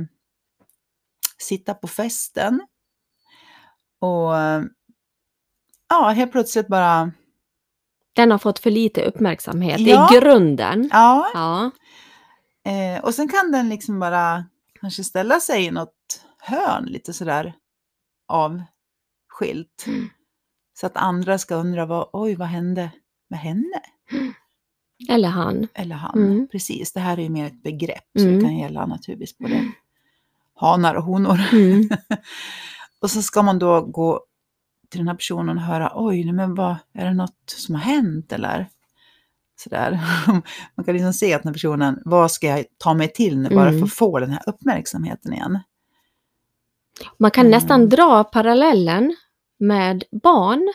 sitta 1.38 1.74
på 1.74 1.88
festen 1.88 2.60
och 4.00 4.32
ja, 5.88 6.08
helt 6.14 6.32
plötsligt 6.32 6.68
bara, 6.68 7.12
Den 8.12 8.30
har 8.30 8.38
fått 8.38 8.58
för 8.58 8.70
lite 8.70 9.02
uppmärksamhet 9.04 9.80
Ja. 9.80 10.14
i 10.14 10.18
grunden. 10.18 10.88
ja, 10.92 11.30
Ja. 11.34 11.70
eh, 12.72 13.04
och 13.04 13.14
sen 13.14 13.28
kan 13.28 13.52
den 13.52 13.68
liksom 13.68 14.00
bara 14.00 14.44
kanske 14.80 15.04
ställa 15.04 15.40
sig 15.40 15.64
i 15.64 15.70
något 15.70 16.24
hörn 16.38 16.84
lite 16.84 17.12
sådär 17.12 17.54
avskilt. 18.28 19.84
Mm. 19.86 20.08
Så 20.80 20.86
att 20.86 20.96
andra 20.96 21.38
ska 21.38 21.54
undra, 21.54 21.86
vad, 21.86 22.08
oj 22.12 22.34
vad 22.34 22.48
hände 22.48 22.90
med 23.30 23.38
henne? 23.40 23.80
Eller 25.08 25.28
han. 25.28 25.68
Eller 25.74 25.94
han. 25.96 26.18
Mm. 26.18 26.48
Precis, 26.52 26.92
det 26.92 27.00
här 27.00 27.18
är 27.18 27.22
ju 27.22 27.28
mer 27.28 27.46
ett 27.46 27.62
begrepp 27.62 28.04
så 28.18 28.24
Mm. 28.24 28.34
det 28.38 28.44
kan 28.44 28.56
gälla 28.56 28.86
naturligtvis 28.86 29.38
både 29.38 29.72
hanar 30.54 30.94
och 30.94 31.04
honor. 31.04 31.40
Mm. 31.52 31.88
Och 33.00 33.10
så 33.10 33.22
ska 33.22 33.42
man 33.42 33.58
då 33.58 33.80
gå 33.80 34.24
till 34.88 34.98
den 35.00 35.08
här 35.08 35.14
personen 35.14 35.56
och 35.58 35.62
höra, 35.64 35.92
oj, 35.94 36.32
men 36.32 36.54
vad, 36.54 36.76
är 36.92 37.04
det 37.06 37.14
något 37.14 37.42
som 37.46 37.74
har 37.74 37.82
hänt 37.82 38.32
eller? 38.32 38.66
Sådär. 39.56 40.00
Man 40.74 40.84
kan 40.84 40.94
liksom 40.94 41.12
se 41.12 41.34
att 41.34 41.42
den 41.42 41.48
här 41.48 41.54
personen, 41.54 42.02
vad 42.04 42.30
ska 42.32 42.46
jag 42.46 42.64
ta 42.78 42.94
mig 42.94 43.08
till 43.12 43.38
nu 43.38 43.48
bara 43.48 43.64
för 43.64 43.70
Mm. 43.72 43.84
att 43.84 43.92
få 43.92 44.18
den 44.18 44.30
här 44.30 44.42
uppmärksamheten 44.46 45.32
igen? 45.32 45.58
Man 47.18 47.30
kan 47.30 47.46
Mm. 47.46 47.50
nästan 47.50 47.88
dra 47.88 48.24
parallellen 48.24 49.16
med 49.58 50.04
barn 50.22 50.72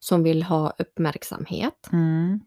som 0.00 0.22
vill 0.22 0.42
ha 0.42 0.70
uppmärksamhet. 0.78 1.88
Mm. 1.92 2.40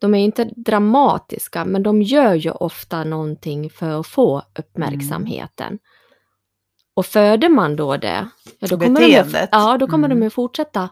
De 0.00 0.14
är 0.14 0.18
inte 0.24 0.44
dramatiska, 0.56 1.64
men 1.64 1.82
de 1.82 2.02
gör 2.02 2.34
ju 2.34 2.50
ofta 2.50 3.04
någonting 3.04 3.70
för 3.70 4.00
att 4.00 4.06
få 4.06 4.42
uppmärksamheten. 4.58 5.78
Och 6.94 7.06
föder 7.06 7.48
man 7.48 7.76
då 7.76 7.96
det, 7.96 8.28
ja, 8.58 8.68
då 8.68 8.78
kommer, 8.78 9.00
de, 9.00 9.46
ja, 9.52 9.78
då 9.78 9.86
kommer 9.86 10.08
de 10.08 10.12
Mm. 10.14 10.22
ju 10.22 10.30
fortsätta 10.30 10.90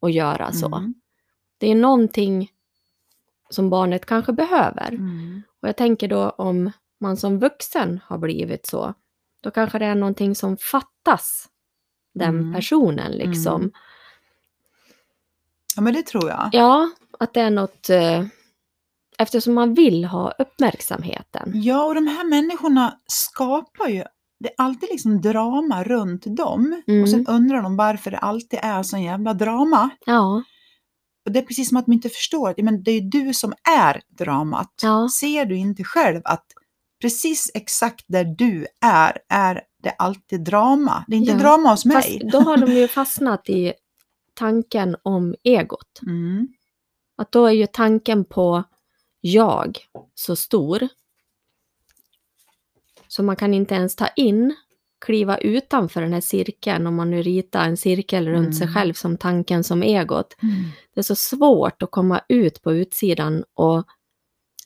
att 0.00 0.12
göra 0.12 0.52
så. 0.52 0.66
Mm. 0.66 0.94
Det 1.58 1.70
är 1.70 1.74
någonting 1.74 2.50
som 3.50 3.70
barnet 3.70 4.06
kanske 4.06 4.32
behöver. 4.32 4.88
Mm. 4.88 5.42
Och 5.62 5.68
jag 5.68 5.76
tänker 5.76 6.08
då 6.08 6.30
om 6.30 6.70
man 7.00 7.16
som 7.16 7.38
vuxen 7.38 8.00
har 8.04 8.18
blivit 8.18 8.66
så, 8.66 8.94
då 9.40 9.50
kanske 9.50 9.78
det 9.78 9.84
är 9.86 9.94
någonting 9.94 10.34
som 10.34 10.56
fattas 10.56 11.48
den 12.14 12.28
Mm. 12.38 12.54
personen 12.54 13.12
liksom. 13.12 13.70
Mm. 15.76 15.86
Ja, 15.86 15.92
men 15.92 15.92
det 15.94 16.02
tror 16.02 16.28
jag. 16.30 16.48
Ja, 16.52 16.90
att 17.18 17.34
det 17.34 17.40
är 17.40 17.50
något, 17.50 17.90
eh, 17.90 18.24
eftersom 19.18 19.54
man 19.54 19.74
vill 19.74 20.04
ha 20.04 20.30
uppmärksamheten. 20.38 21.52
Ja, 21.54 21.84
och 21.84 21.94
de 21.94 22.06
här 22.06 22.24
människorna 22.24 22.94
skapar 23.06 23.88
ju, 23.88 24.04
det 24.40 24.48
är 24.48 24.54
alltid 24.58 24.88
liksom 24.92 25.20
drama 25.20 25.84
runt 25.84 26.36
dem. 26.36 26.82
Mm. 26.86 27.02
Och 27.02 27.08
sen 27.08 27.26
undrar 27.26 27.62
de 27.62 27.76
varför 27.76 28.10
det 28.10 28.18
alltid 28.18 28.58
är 28.62 28.82
sån 28.82 29.02
jävla 29.02 29.34
drama. 29.34 29.90
Ja, 30.06 30.42
Och 31.26 31.32
det 31.32 31.38
är 31.38 31.42
precis 31.42 31.68
som 31.68 31.76
att 31.78 31.86
de 31.86 31.92
inte 31.92 32.08
förstår 32.08 32.50
att 32.50 32.58
men 32.58 32.82
det 32.82 32.90
är 32.90 33.00
du 33.00 33.34
som 33.34 33.54
är 33.78 34.00
dramat. 34.18 34.72
Ja. 34.82 35.08
Ser 35.20 35.44
du 35.44 35.56
inte 35.56 35.84
själv 35.84 36.20
att 36.24 36.46
precis 37.02 37.50
exakt 37.54 38.04
där 38.08 38.24
du 38.24 38.66
är, 38.84 39.18
är 39.28 39.60
det 39.82 39.90
alltid 39.98 40.44
drama. 40.44 41.04
Det 41.08 41.16
är 41.16 41.18
inte 41.18 41.32
Ja, 41.32 41.38
drama 41.38 41.70
hos 41.70 41.82
fast 41.82 42.08
mig. 42.08 42.28
då 42.32 42.40
har 42.40 42.56
de 42.56 42.72
ju 42.72 42.88
fastnat 42.88 43.48
i 43.48 43.72
tanken 44.34 44.96
om 45.02 45.34
egot. 45.42 46.00
Mm. 46.06 46.48
Att 47.16 47.32
då 47.32 47.46
är 47.46 47.52
ju 47.52 47.66
tanken 47.66 48.24
på 48.24 48.64
jag 49.20 49.78
så 50.14 50.36
stor. 50.36 50.88
Så 53.08 53.22
man 53.22 53.36
kan 53.36 53.54
inte 53.54 53.74
ens 53.74 53.96
ta 53.96 54.06
in, 54.08 54.54
kliva 55.00 55.38
utanför 55.38 56.02
den 56.02 56.12
här 56.12 56.20
cirkeln, 56.20 56.86
om 56.86 56.94
man 56.94 57.10
nu 57.10 57.22
ritar 57.22 57.64
en 57.64 57.76
cirkel 57.76 58.28
runt 58.28 58.56
sig 58.56 58.64
Mm. 58.66 58.74
själv 58.74 58.92
som 58.94 59.16
tanken 59.16 59.64
som 59.64 59.82
egot. 59.82 60.36
Mm. 60.42 60.54
Det 60.94 61.00
är 61.00 61.02
så 61.02 61.16
svårt 61.16 61.82
att 61.82 61.90
komma 61.90 62.20
ut 62.28 62.62
på 62.62 62.72
utsidan 62.72 63.44
och 63.54 63.84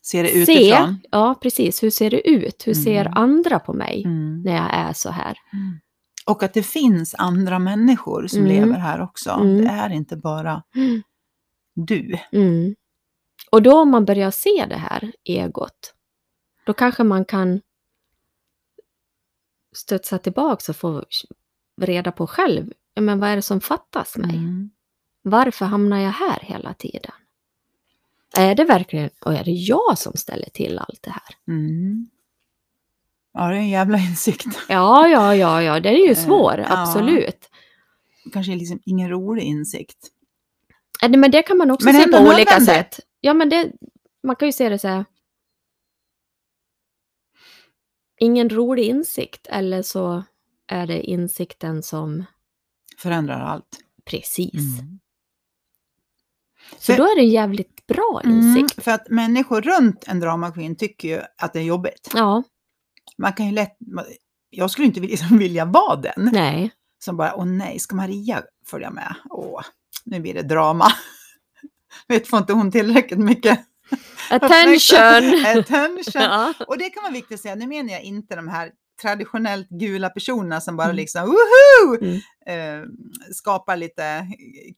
Ser 0.03 0.23
det 0.23 0.29
se, 0.29 0.39
utifrån. 0.43 1.01
ja 1.11 1.39
precis, 1.43 1.83
hur 1.83 1.91
ser 1.91 2.11
det 2.11 2.29
ut? 2.29 2.67
Hur 2.67 2.75
ser 2.75 3.01
Mm. 3.01 3.13
andra 3.17 3.59
på 3.59 3.73
mig 3.73 4.03
Mm. 4.05 4.43
när 4.43 4.53
jag 4.57 4.75
är 4.75 4.93
så 4.93 5.11
här? 5.11 5.37
Och 6.29 6.43
att 6.43 6.55
det 6.55 6.63
finns 6.63 7.15
andra 7.19 7.59
människor 7.59 8.27
som 8.27 8.39
Mm. 8.39 8.53
lever 8.53 8.79
här 8.79 9.01
också. 9.01 9.31
Mm. 9.31 9.63
Det 9.65 9.69
är 9.71 9.91
inte 9.91 10.17
bara 10.17 10.63
du. 11.75 12.19
Mm. 12.33 12.75
Och 13.51 13.63
då 13.63 13.81
om 13.81 13.91
man 13.91 14.05
börjar 14.05 14.31
se 14.31 14.67
det 14.69 14.77
här 14.77 15.13
egot, 15.25 15.95
då 16.67 16.73
kanske 16.75 17.05
man 17.05 17.25
kan 17.25 17.61
studsa 19.77 20.19
tillbaka 20.19 20.73
och 20.73 20.77
få 20.77 21.05
reda 21.81 22.13
på 22.13 22.27
själv, 22.27 22.73
men 23.01 23.21
vad 23.21 23.31
är 23.31 23.37
det 23.37 23.43
som 23.43 23.61
fattas 23.61 24.17
mig? 24.17 24.37
Mm. 24.37 24.71
Varför 25.23 25.65
hamnar 25.67 25.99
jag 25.99 26.11
här 26.11 26.39
hela 26.43 26.75
tiden? 26.75 27.13
Är 28.37 28.55
det 28.55 28.65
verkligen, 28.65 29.11
och 29.25 29.35
är 29.35 29.45
det 29.45 29.51
jag 29.51 29.99
som 29.99 30.13
ställer 30.13 30.51
till 30.51 30.79
allt 30.79 31.03
det 31.03 31.11
här? 31.11 31.55
Mm. 31.55 31.98
Ja, 33.39 33.49
det 33.49 33.55
är 33.57 33.59
en 33.61 33.69
jävla 33.69 33.99
insikt. 33.99 34.47
Ja, 34.69 35.09
ja, 35.09 35.35
ja, 35.35 35.63
ja, 35.63 35.81
det 35.81 35.89
är 35.89 36.07
ju 36.07 36.11
Eh, 36.13 36.17
svår, 36.25 36.59
ja. 36.59 36.83
absolut. 36.83 37.51
Kanske 38.33 38.53
liksom 38.57 38.81
ingen 38.85 39.11
rolig 39.11 39.43
insikt. 39.43 39.99
Äh, 41.03 41.11
Men 41.11 41.31
det 41.31 41.43
kan 41.43 41.59
man 41.59 41.71
också 41.71 41.85
Men 41.85 41.95
se 42.03 42.09
på 42.11 42.17
olika 42.19 42.31
nödvändigt. 42.59 42.67
sätt. 42.95 43.01
Ja, 43.21 43.35
men 43.35 43.49
det, 43.49 43.73
man 44.23 44.37
kan 44.37 44.49
ju 44.49 44.53
se 44.53 44.69
det 44.69 44.79
så 44.79 44.89
här. 44.89 45.05
Ingen 48.21 48.51
rolig 48.51 48.85
insikt, 48.85 49.47
eller 49.47 49.83
så 49.83 50.23
är 50.67 50.87
det 50.87 51.03
insikten 51.03 51.83
som 51.83 52.25
Förändrar 52.99 53.41
allt. 53.41 53.79
precis. 54.05 54.81
Mm. 54.81 55.01
Så 56.79 56.93
För- 56.93 56.97
då 56.97 57.03
är 57.05 57.15
det 57.17 57.23
en 57.23 57.31
jävligt 57.31 57.87
bra 57.87 58.23
insikt. 58.25 58.79
Mm, 58.79 58.83
för 58.85 58.91
att 58.91 59.11
människor 59.11 59.61
runt 59.61 60.05
en 60.09 60.21
drama 60.21 60.51
queen 60.51 60.77
tycker 60.77 61.09
ju 61.09 61.21
att 61.39 61.53
det 61.53 61.59
är 61.59 61.63
jobbigt. 61.65 62.11
Ja, 62.15 62.43
Man 63.19 63.33
kan 63.33 63.47
ju 63.47 63.53
lätt, 63.53 63.77
jag 64.51 64.71
skulle 64.71 64.87
inte 64.87 65.01
vilja, 65.01 65.19
vilja 65.39 65.65
vara 65.65 65.97
den 65.97 66.31
nej. 66.33 66.71
som 67.05 67.17
bara, 67.17 67.35
åh 67.35 67.45
nej, 67.47 67.79
ska 67.79 67.97
Maria 67.97 68.43
följa 68.67 68.91
med? 68.91 69.15
Åh, 69.31 69.61
nu 70.05 70.21
blir 70.21 70.35
det 70.35 70.43
drama. 70.43 70.93
Vet, 72.09 72.29
får 72.29 72.39
inte 72.39 72.53
hon 72.53 72.73
tillräckligt 72.73 73.19
mycket 73.21 73.61
Attention! 74.31 75.45
Attention! 75.59 76.23
ja. 76.23 76.55
Och 76.67 76.79
det 76.79 76.91
kan 76.91 77.03
vara 77.03 77.13
viktigt 77.13 77.35
att 77.35 77.41
säga, 77.41 77.55
nu 77.55 77.67
menar 77.67 77.93
jag 77.93 78.03
inte 78.03 78.37
de 78.37 78.49
här 78.49 78.71
traditionellt 79.03 79.69
gula 79.69 80.11
personerna 80.11 80.61
som 80.61 80.77
bara 80.77 80.85
Mm. 80.85 80.97
liksom 80.97 81.27
woho! 81.27 81.97
Mm. 82.01 82.17
Eh, 82.47 82.89
skapar 83.33 83.77
lite 83.77 84.27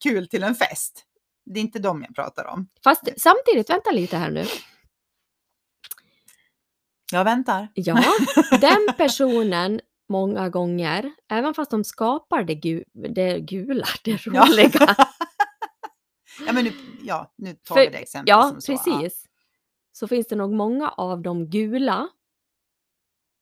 kul 0.03 0.29
till 0.29 0.43
en 0.43 0.55
fest. 0.55 1.05
Det 1.47 1.61
är 1.61 1.63
inte 1.63 1.79
dem 1.79 2.05
jag 2.07 2.15
pratar 2.15 2.45
om. 2.47 2.69
Fast 2.85 3.03
samtidigt, 3.17 3.71
vänta 3.71 3.91
lite 3.91 4.17
här 4.17 4.31
nu. 4.31 4.45
Jag 7.13 7.25
väntar. 7.25 7.69
Ja, 7.75 8.03
den 8.61 8.87
personen 8.97 9.81
många 10.09 10.49
gånger, 10.49 11.13
även 11.29 11.55
fast 11.55 11.71
de 11.71 11.85
skapar 11.85 12.45
det, 12.45 12.55
gu 12.55 12.85
det 12.93 13.41
gula, 13.41 13.87
det 14.05 14.27
Ja. 14.27 14.45
roliga. 14.47 14.97
ja, 16.47 16.53
men 16.53 16.65
nu, 16.65 16.73
ja, 17.03 17.35
nu 17.37 17.55
tar 17.55 17.75
För- 17.75 17.81
vi 17.81 17.87
det 17.91 17.99
exemplet 17.99 18.29
Ja, 18.29 18.57
så. 18.61 18.73
precis. 18.73 19.27
Så 19.93 20.09
finns 20.09 20.27
det 20.29 20.37
nog 20.37 20.53
många 20.53 20.89
av 20.89 21.23
de 21.23 21.51
gula 21.51 22.09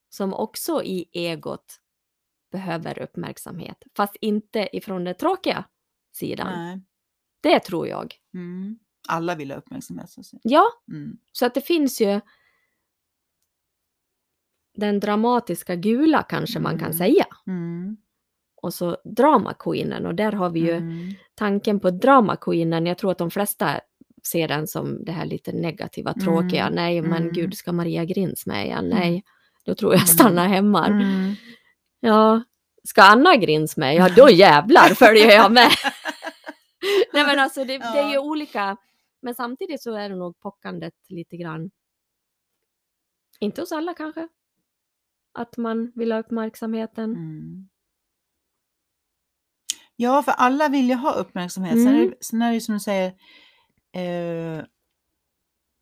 som 0.09 0.35
också 0.35 0.83
i 0.83 1.09
egot 1.13 1.81
behöver 2.53 2.99
uppmärksamhet. 2.99 3.83
Fast 3.97 4.17
inte 4.21 4.77
ifrån 4.77 5.05
den 5.05 5.15
tråkiga 5.15 5.55
Ja. 5.57 5.65
sidan. 6.13 6.53
Nej. 6.65 6.81
Det 7.41 7.61
tror 7.61 7.89
jag. 7.89 8.15
Mm. 8.35 8.79
Alla 9.09 9.35
vill 9.35 9.51
ha 9.51 9.59
uppmärksamhet. 9.59 10.11
Så. 10.11 10.23
Ja, 10.43 10.65
Mm. 10.89 11.19
så 11.33 11.47
att 11.47 11.55
det 11.55 11.61
finns 11.61 12.01
ju 12.01 12.21
den 14.80 15.00
dramatiska 15.00 15.76
gula 15.76 16.23
kanske 16.23 16.58
man 16.58 16.78
kan 16.78 16.87
Mm. 16.87 16.99
säga. 16.99 17.26
Mm. 17.47 17.97
Och 18.62 18.75
så 18.75 18.97
drama 19.16 19.54
queenen 19.54 20.06
och 20.06 20.14
där 20.14 20.32
har 20.32 20.50
vi 20.50 20.61
ju 20.61 20.73
Mm. 20.76 21.14
tanken 21.35 21.80
på 21.80 21.90
drama 21.90 22.37
queenen. 22.37 22.87
Jag 22.87 22.99
tror 22.99 23.11
att 23.11 23.18
de 23.18 23.30
flesta 23.30 23.80
ser 24.30 24.49
den 24.49 24.66
som 24.66 25.04
det 25.04 25.12
här 25.12 25.25
lite 25.26 25.52
negativa, 25.52 26.14
tråkiga. 26.14 26.70
Nej, 26.70 27.02
men 27.02 27.32
gud, 27.32 27.54
ska 27.54 27.73
Maria 27.73 28.04
Grins 28.04 28.47
med 28.47 28.66
igen? 28.66 28.88
Nej, 28.88 29.25
då 29.64 29.75
tror 29.75 29.92
jag 29.94 30.08
stannar 30.08 30.47
hemma. 30.49 30.87
Mm. 30.87 31.35
Ja, 32.00 32.42
ska 32.85 33.02
Anna 33.02 33.37
Grins 33.37 33.76
med? 33.76 33.94
Ja, 33.94 34.08
då 34.16 34.30
jävlar 34.30 34.88
följer 34.94 35.30
jag 35.30 35.52
med. 35.52 35.70
Nej, 37.12 37.26
men 37.26 37.38
alltså 37.38 37.64
det, 37.64 37.78
det 37.78 37.99
är 37.99 38.11
ju 38.12 38.18
olika. 38.18 38.76
Men 39.23 39.35
samtidigt 39.35 39.82
så 39.82 39.94
är 39.94 40.08
det 40.08 40.16
nog 40.16 40.38
pockandet 40.40 40.94
lite 41.08 41.37
grann. 41.37 41.70
Inte 43.40 43.61
hos 43.62 43.73
alla 43.73 43.94
kanske. 43.94 44.28
Att 45.38 45.57
man 45.57 45.92
vill 45.95 46.12
ha 46.12 46.18
uppmärksamheten. 46.18 47.11
Mm. 47.11 47.68
Ja, 49.97 50.23
för 50.23 50.33
alla 50.33 50.68
vill 50.68 50.88
ju 50.88 50.95
ha 50.95 51.12
uppmärksamhet. 51.14 51.73
Sen, 51.73 51.87
är 51.88 51.95
Mm. 51.95 52.11
det, 52.11 52.16
sen 52.25 52.42
är 52.42 52.52
det 52.52 52.61
som 52.61 52.75
du 52.75 52.80
säger, 52.80 53.07
eh, 53.92 54.64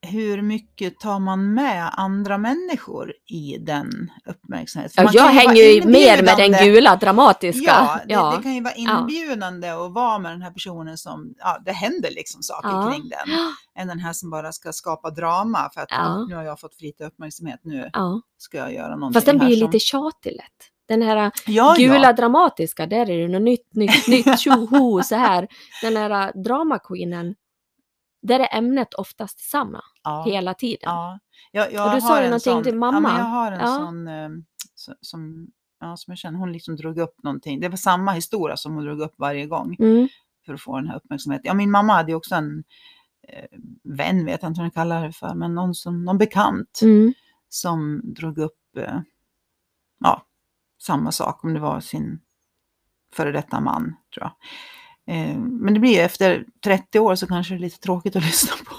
hur 0.06 0.42
mycket 0.42 1.00
tar 1.00 1.18
man 1.18 1.54
med 1.54 1.90
andra 1.92 2.38
människor 2.38 3.12
i 3.26 3.58
den 3.58 4.10
uppmärksamheten? 4.26 5.04
Ja, 5.04 5.10
jag 5.12 5.26
hänger 5.26 5.62
ju 5.62 5.84
mer 5.84 6.22
med 6.22 6.36
den 6.36 6.52
gula 6.52 6.96
dramatiska. 6.96 7.62
Ja, 7.66 8.00
det, 8.06 8.12
ja. 8.12 8.34
det 8.36 8.42
kan 8.42 8.54
ju 8.54 8.62
vara 8.62 8.74
inbjudande 8.74 9.68
att 9.68 9.92
vara 9.92 10.18
med 10.18 10.32
den 10.32 10.42
här 10.42 10.50
personen 10.50 10.98
som, 10.98 11.34
ja, 11.38 11.58
det 11.64 11.72
händer 11.72 12.10
liksom 12.10 12.42
saker 12.42 12.68
Ja. 12.68 12.90
kring 12.92 13.08
den. 13.08 13.38
Än 13.82 13.88
den 13.88 13.98
här 14.00 14.12
som 14.12 14.30
bara 14.30 14.52
ska 14.52 14.72
skapa 14.72 15.10
drama 15.10 15.70
för 15.74 15.80
att 15.80 15.88
Ja. 15.90 16.16
"Åh, 16.18 16.28
nu 16.28 16.34
har 16.34 16.42
jag 16.42 16.60
fått 16.60 16.80
lite 16.80 17.04
uppmärksamhet, 17.04 17.60
nu 17.62 17.90
ja. 17.92 18.20
ska 18.38 18.58
jag 18.58 18.74
göra 18.74 18.96
någonting 18.96 19.14
Fast 19.14 19.26
den 19.26 19.38
blir 19.38 19.48
ju 19.48 19.56
som... 19.56 19.66
lite 19.66 19.78
tjatig 19.84 20.32
lätt. 20.32 20.70
Den 20.88 21.02
här 21.02 21.30
ja, 21.46 21.74
gula 21.78 22.02
ja. 22.02 22.12
dramatiska, 22.12 22.86
där 22.86 23.10
är 23.10 23.18
det 23.18 23.28
något 23.28 23.42
nytt, 23.42 23.74
nytt, 23.74 24.08
nytt, 24.08 24.38
tjoho, 24.40 25.02
så 25.02 25.14
här. 25.14 25.48
Den 25.82 25.96
här 25.96 26.42
drama 26.44 26.78
queenen, 26.78 27.34
där 28.26 28.40
är 28.40 28.58
ämnet 28.58 28.94
oftast 28.94 29.38
samma 29.50 29.84
ja. 30.02 30.24
hela 30.26 30.54
tiden. 30.54 30.78
Ja, 30.82 31.18
jag, 31.52 31.72
jag 31.72 31.88
Och 31.88 31.94
du 31.94 32.00
sa 32.00 32.18
ju 32.22 32.24
någonting 32.26 32.52
sån, 32.52 32.62
till 32.62 32.72
Ja, 32.74 32.78
mamma. 32.78 33.00
men 33.00 33.16
jag 33.18 33.24
har 33.24 33.52
en 33.52 33.60
Ja. 33.60 33.66
sån 33.66 34.08
eh, 34.08 34.28
som, 35.00 35.46
ja, 35.80 35.96
som 35.96 36.10
jag 36.12 36.18
känner, 36.18 36.38
hon 36.38 36.52
liksom 36.52 36.76
drog 36.76 36.98
upp 36.98 37.22
någonting. 37.22 37.60
Det 37.60 37.68
var 37.68 37.76
samma 37.76 38.12
historia 38.12 38.56
som 38.56 38.74
hon 38.74 38.84
drog 38.84 39.00
upp 39.00 39.14
varje 39.18 39.46
gång 39.46 39.76
Mm. 39.78 40.08
för 40.46 40.54
att 40.54 40.60
få 40.60 40.76
den 40.76 40.88
här 40.88 40.96
uppmärksamheten. 40.96 41.42
Ja, 41.46 41.54
min 41.54 41.70
mamma 41.70 41.92
hade 41.92 42.10
ju 42.12 42.16
också 42.16 42.34
en 42.34 42.64
eh, 43.28 43.44
vän, 43.84 44.24
vet 44.24 44.42
jag 44.42 44.50
inte 44.50 44.60
vad 44.60 44.66
jag 44.66 44.74
kallar 44.74 45.06
det 45.06 45.12
för, 45.12 45.34
men 45.34 45.54
någon, 45.54 45.74
som, 45.74 46.04
någon 46.04 46.18
bekant 46.18 46.80
Mm. 46.82 47.12
som 47.48 48.00
drog 48.14 48.38
upp 48.38 48.76
eh, 48.76 49.00
ja, 50.00 50.22
samma 50.82 51.12
sak, 51.12 51.44
om 51.44 51.54
det 51.54 51.60
var 51.60 51.80
sin 51.80 52.20
före 53.12 53.32
detta 53.32 53.60
man, 53.60 53.96
tror 54.14 54.24
jag. 54.24 54.32
Eh, 55.06 55.36
men 55.38 55.74
det 55.74 55.80
blir 55.80 55.92
ju 55.92 56.00
efter 56.00 56.44
30 56.64 56.98
år 57.00 57.14
så 57.14 57.26
kanske 57.26 57.54
det 57.54 57.58
är 57.58 57.60
lite 57.60 57.78
tråkigt 57.80 58.16
att 58.16 58.22
lyssna 58.26 58.52
på. 58.68 58.74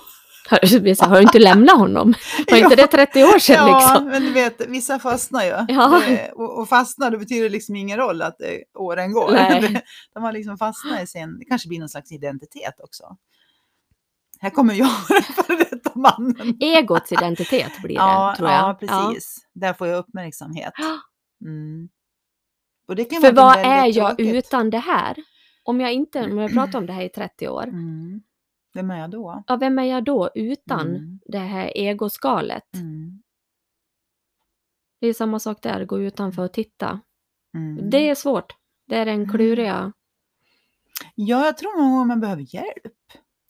Har, 0.50 0.60
det 0.62 1.16
du 1.16 1.22
inte 1.22 1.40
lämnat 1.40 1.78
honom? 1.78 2.14
Var 2.52 2.58
inte 2.58 2.76
det 2.76 2.88
30 2.88 3.24
år 3.24 3.40
sedan 3.40 3.68
Ja, 3.68 3.80
liksom? 3.80 4.06
men 4.10 4.22
du 4.22 4.32
vet, 4.32 4.68
vissa 4.68 5.00
fastnar 5.00 5.44
ju. 5.44 5.50
Ja. 5.74 6.02
Det, 6.08 6.32
och, 6.32 6.60
och 6.60 6.70
fastnar, 6.70 7.12
det 7.12 7.18
betyder 7.18 7.50
liksom 7.50 7.76
ingen 7.76 7.98
roll 7.98 8.22
att 8.22 8.42
eh, 8.42 8.48
åren 8.82 9.14
går. 9.14 9.32
Nej. 9.32 9.62
Det- 9.74 9.82
De 10.14 10.24
har 10.24 10.32
liksom 10.32 10.58
fastnat 10.58 11.04
i 11.04 11.08
sin, 11.08 11.40
det 11.40 11.46
kanske 11.46 11.68
blir 11.68 11.80
någon 11.80 11.90
slags 11.90 12.12
identitet 12.12 12.74
också. 12.84 13.04
Här 14.40 14.50
kommer 14.50 14.74
jag, 14.74 14.90
före 15.08 15.58
detta 15.70 15.92
mannen. 15.96 16.58
Egots 16.60 17.12
identitet 17.12 17.72
blir 17.82 17.96
det, 17.96 18.02
Ja, 18.02 18.34
tror 18.38 18.50
jag. 18.50 18.60
ja, 18.60 18.78
precis. 18.80 19.38
Där 19.54 19.74
får 19.74 19.88
jag 19.88 19.98
uppmärksamhet. 19.98 20.74
Ja. 20.78 20.98
Mm. 21.46 21.90
Det 22.96 23.22
För 23.22 23.32
vad 23.32 23.58
är 23.58 23.86
jag 23.86 24.18
tråkigt. 24.18 24.36
utan 24.36 24.70
det 24.70 24.78
här? 24.80 25.16
Om 25.68 25.80
jag 25.82 25.94
inte, 25.94 26.24
om 26.32 26.38
jag 26.38 26.54
pratar 26.54 26.80
om 26.80 26.86
det 26.86 26.94
här 26.94 27.04
i 27.04 27.10
30 27.10 27.48
år, 27.48 27.64
Mm. 27.64 28.22
Vem 28.74 28.92
är 28.92 29.00
jag 29.00 29.10
då? 29.10 29.44
ja, 29.48 29.56
vem 29.56 29.80
är 29.80 29.84
jag 29.84 30.04
då 30.04 30.30
utan 30.36 30.88
Mm. 30.88 31.20
det 31.26 31.38
här 31.38 31.72
egoskalet? 31.76 32.76
Mm. 32.76 33.24
Det 35.02 35.08
är 35.08 35.14
samma 35.14 35.40
sak 35.40 35.62
där, 35.62 35.86
gå 35.86 36.00
utanför 36.00 36.44
och 36.44 36.54
titta. 36.54 37.00
Mm. 37.56 37.90
Det 37.90 38.10
är 38.10 38.16
svårt. 38.16 38.54
Det 38.88 38.96
är 38.96 39.06
den 39.06 39.30
kluriga... 39.30 39.94
Ja, 41.16 41.46
jag 41.46 41.58
tror 41.58 41.82
nog 41.82 42.08
man 42.08 42.20
behöver 42.20 42.56
hjälp 42.56 42.94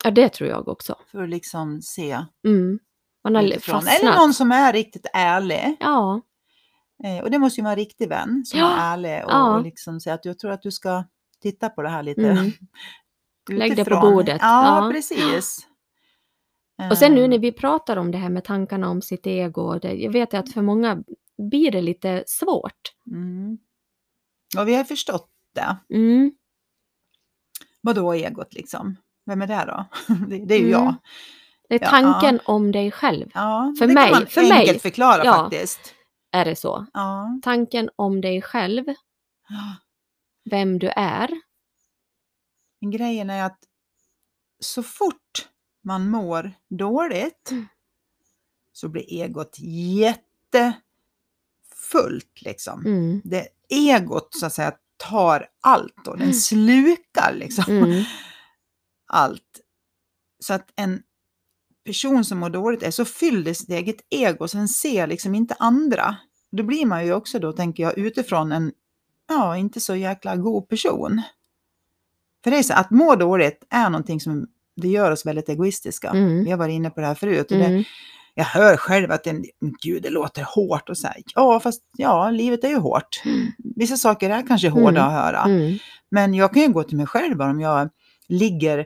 Ja, 0.03 0.11
det 0.11 0.29
tror 0.29 0.49
jag 0.49 0.67
också. 0.67 0.95
för 1.11 1.23
att 1.23 1.29
liksom 1.29 1.81
se 1.81 2.25
Mm. 2.47 2.79
Man 3.23 3.35
har 3.35 3.43
utifrån. 3.43 3.75
fastnat. 3.81 3.99
Eller 4.01 4.15
någon 4.17 4.33
som 4.33 4.51
är 4.51 4.73
riktigt 4.73 5.05
ärlig. 5.13 5.77
Ja, 5.79 6.21
Eh, 7.03 7.23
och 7.23 7.31
det 7.31 7.39
måste 7.39 7.59
ju 7.61 7.63
vara 7.63 7.71
en 7.73 7.77
riktig 7.79 8.09
vän 8.09 8.45
som 8.45 8.59
Ja, 8.59 8.77
är 8.77 8.93
ärlig 8.93 9.25
och, 9.25 9.31
ja. 9.31 9.55
och 9.57 9.63
liksom 9.63 9.99
säger 9.99 10.15
att 10.15 10.25
jag 10.25 10.39
tror 10.39 10.51
att 10.51 10.61
du 10.61 10.71
ska 10.71 11.03
titta 11.41 11.69
på 11.69 11.81
det 11.81 11.89
här 11.89 12.03
lite 12.03 12.29
Mm. 12.29 12.51
Lägg 13.49 13.75
det 13.75 13.85
på 13.85 13.99
bordet. 13.99 14.37
Ja, 14.41 14.85
Ja. 14.85 14.91
precis. 14.93 15.67
och 16.91 16.97
sen 16.97 17.13
nu 17.15 17.21
Eh, 17.23 17.29
när 17.29 17.39
vi 17.39 17.51
pratar 17.51 17.97
om 17.97 18.11
det 18.11 18.17
här 18.17 18.29
med 18.29 18.43
tankarna 18.43 18.89
om 18.89 19.01
sitt 19.01 19.27
ego, 19.27 19.79
det, 19.79 19.93
jag 19.93 20.11
vet 20.11 20.33
att 20.33 20.53
för 20.53 20.61
många 20.61 21.03
blir 21.49 21.71
det 21.71 21.81
lite 21.81 22.23
svårt. 22.27 22.93
Mm. 23.11 23.57
Och 24.57 24.67
vi 24.67 24.75
har 24.75 24.83
förstått 24.83 25.29
det. 25.55 25.77
Mm. 25.95 26.31
Vadå 27.81 28.13
egot 28.13 28.53
liksom? 28.53 28.95
Vem 29.25 29.41
är 29.41 29.47
det 29.47 29.65
då? 29.67 29.85
det, 30.27 30.45
det 30.45 30.55
är 30.55 30.59
ju 30.59 30.67
Mm. 30.73 30.83
jag. 30.83 30.95
Det 31.69 31.75
är 31.75 31.79
Ja, 31.81 31.89
tanken 31.89 32.39
om 32.45 32.71
dig 32.71 32.91
själv, 32.91 33.29
Ja, 33.33 33.73
För 33.79 33.87
det 33.87 33.93
mig- 33.93 34.03
kan 34.09 34.19
man 34.19 34.27
för 34.27 34.41
enkelt 34.41 34.67
mig- 34.67 34.79
förklara 34.79 35.25
ja. 35.25 35.33
faktiskt. 35.33 35.93
är 36.31 36.45
det 36.45 36.55
så. 36.55 36.85
Ja. 36.93 37.39
Tanken 37.43 37.89
om 37.95 38.21
dig 38.21 38.41
själv, 38.41 38.83
vem 40.49 40.79
du 40.79 40.87
är. 40.95 41.29
Men 42.81 42.91
grejen 42.91 43.29
är 43.29 43.43
att 43.43 43.59
så 44.59 44.83
fort 44.83 45.47
man 45.83 46.09
mår 46.09 46.51
dåligt 46.69 47.51
Mm. 47.51 47.67
så 48.71 48.89
blir 48.89 49.13
egot 49.13 49.55
jättefullt 49.59 50.81
liksom. 52.41 52.85
Mm. 52.85 53.21
Det 53.23 53.47
egot 53.69 54.29
så 54.35 54.45
att 54.45 54.53
säga 54.53 54.73
tar 54.97 55.47
allt 55.61 56.07
och 56.07 56.17
den 56.17 56.21
Mm. 56.27 56.33
slukar 56.33 57.33
liksom 57.35 57.77
Mm. 57.77 58.03
allt. 59.07 59.59
Så 60.39 60.53
att 60.53 60.71
en 60.75 61.03
person 61.85 62.25
som 62.25 62.37
mår 62.39 62.49
dåligt 62.49 62.83
är 62.83 62.91
så 62.91 63.05
fylld 63.05 63.47
i 63.47 63.55
sitt 63.55 63.69
eget 63.69 63.97
ego 64.09 64.47
så 64.47 64.57
den 64.57 64.67
ser 64.67 65.07
liksom 65.07 65.35
inte 65.35 65.55
andra. 65.59 66.17
Då 66.51 66.63
blir 66.63 66.85
man 66.85 67.05
ju 67.05 67.13
också 67.13 67.39
då, 67.39 67.53
tänker 67.53 67.83
jag, 67.83 67.97
utifrån 67.97 68.51
en, 68.51 68.73
ja, 69.27 69.57
inte 69.57 69.79
så 69.79 69.95
jäkla 69.95 70.35
god 70.35 70.69
person. 70.69 71.21
För 72.43 72.51
det 72.51 72.57
är 72.57 72.63
så 72.63 72.73
att 72.73 72.91
må 72.91 73.15
dåligt 73.15 73.63
är 73.69 73.89
någonting 73.89 74.19
som 74.19 74.47
det 74.81 74.87
gör 74.87 75.11
oss 75.11 75.25
väldigt 75.25 75.49
egoistiska. 75.49 76.09
Mm. 76.09 76.43
Vi 76.43 76.51
har 76.51 76.57
varit 76.57 76.73
inne 76.73 76.89
på 76.89 77.01
det 77.01 77.07
här 77.07 77.15
förut. 77.15 77.51
Och 77.51 77.57
det, 77.57 77.65
Mm. 77.65 77.83
jag 78.33 78.43
hör 78.45 78.77
själv 78.77 79.11
att 79.11 79.23
det, 79.23 79.41
gud, 79.83 80.03
det 80.03 80.09
låter 80.09 80.43
hårt 80.43 80.89
och 80.89 80.97
så 80.97 81.07
här, 81.07 81.17
ja, 81.35 81.59
fast 81.59 81.81
ja, 81.97 82.29
livet 82.29 82.63
är 82.63 82.69
ju 82.69 82.77
hårt. 82.77 83.21
Vissa 83.75 83.97
saker 83.97 84.29
är 84.29 84.47
kanske 84.47 84.69
hårda 84.69 84.89
Mm. 84.89 85.03
att 85.03 85.11
höra. 85.25 85.41
Mm. 85.43 85.77
Men 86.11 86.33
jag 86.33 86.53
kan 86.53 86.61
ju 86.63 86.69
gå 86.69 86.83
till 86.83 86.97
mig 86.97 87.05
själv 87.07 87.41
om 87.41 87.59
jag 87.59 87.89
ligger, 88.27 88.79
eh, 88.79 88.85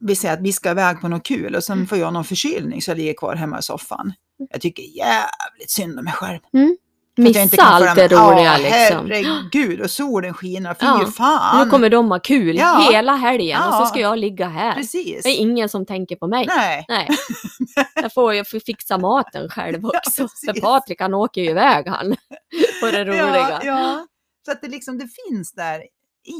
vi 0.00 0.16
säger 0.16 0.34
att 0.34 0.40
vi 0.40 0.52
ska 0.52 0.70
iväg 0.70 1.00
på 1.00 1.08
något 1.08 1.26
kul 1.26 1.54
och 1.54 1.64
sen 1.64 1.86
får 1.86 1.98
jag 1.98 2.12
någon 2.12 2.24
förkylning 2.24 2.82
så 2.82 2.90
jag 2.90 2.98
ligger 2.98 3.14
kvar 3.14 3.34
hemma 3.34 3.58
i 3.58 3.62
soffan. 3.62 4.12
Jag 4.50 4.60
tycker 4.60 4.82
jävligt 4.82 5.70
synd 5.70 5.98
om 5.98 6.04
mig 6.04 6.12
själv. 6.14 6.38
Inte 6.52 6.82
Missa 7.16 7.62
allt 7.62 7.94
det 7.96 8.08
roliga 8.08 8.44
ja, 8.44 8.56
liksom. 8.56 9.10
herregud, 9.10 9.80
och 9.80 9.90
solen 9.90 10.34
skiner, 10.34 10.74
fy 10.74 10.86
Ja, 10.86 11.06
fan. 11.16 11.64
Nu 11.64 11.70
kommer 11.70 11.90
de 11.90 12.10
ha 12.10 12.18
kul 12.20 12.56
Ja. 12.56 12.88
hela 12.92 13.16
helgen 13.16 13.62
och 13.62 13.74
så 13.74 13.80
Ja. 13.80 13.86
ska 13.86 14.00
jag 14.00 14.18
ligga 14.18 14.48
här. 14.48 14.74
Precis. 14.74 15.22
Det 15.22 15.28
är 15.28 15.36
ingen 15.38 15.68
som 15.68 15.86
tänker 15.86 16.16
på 16.16 16.26
mig. 16.26 16.46
Nej. 16.46 16.84
Nej. 16.88 17.08
Jag 17.94 18.12
får 18.14 18.34
ju 18.34 18.44
fixa 18.44 18.98
maten 18.98 19.48
själv 19.48 19.86
också. 19.86 20.28
För 20.46 20.60
Patrik 20.60 21.00
han 21.00 21.14
åker 21.14 21.40
ju 21.42 21.50
iväg 21.50 21.88
han. 21.88 22.06
På 22.80 22.86
det 22.90 23.04
roliga. 23.04 23.48
Ja, 23.48 23.60
ja. 23.64 24.06
Så 24.44 24.52
att 24.52 24.60
det 24.62 24.68
liksom, 24.68 24.98
det 24.98 25.08
finns 25.28 25.52
där 25.52 25.82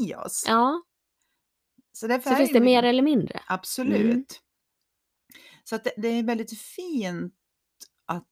i 0.01 0.15
oss. 0.15 0.43
Ja, 0.47 0.81
Så, 1.93 2.07
därför 2.07 2.29
så 2.29 2.35
finns 2.35 2.51
det 2.51 2.59
mer 2.59 2.83
eller 2.83 3.01
mindre. 3.01 3.39
Absolut. 3.47 4.01
Mm. 4.01 4.25
Så 5.63 5.75
att 5.75 5.83
det, 5.83 5.93
det 5.97 6.07
är 6.07 6.23
väldigt 6.23 6.59
fint 6.59 7.33
att 8.07 8.23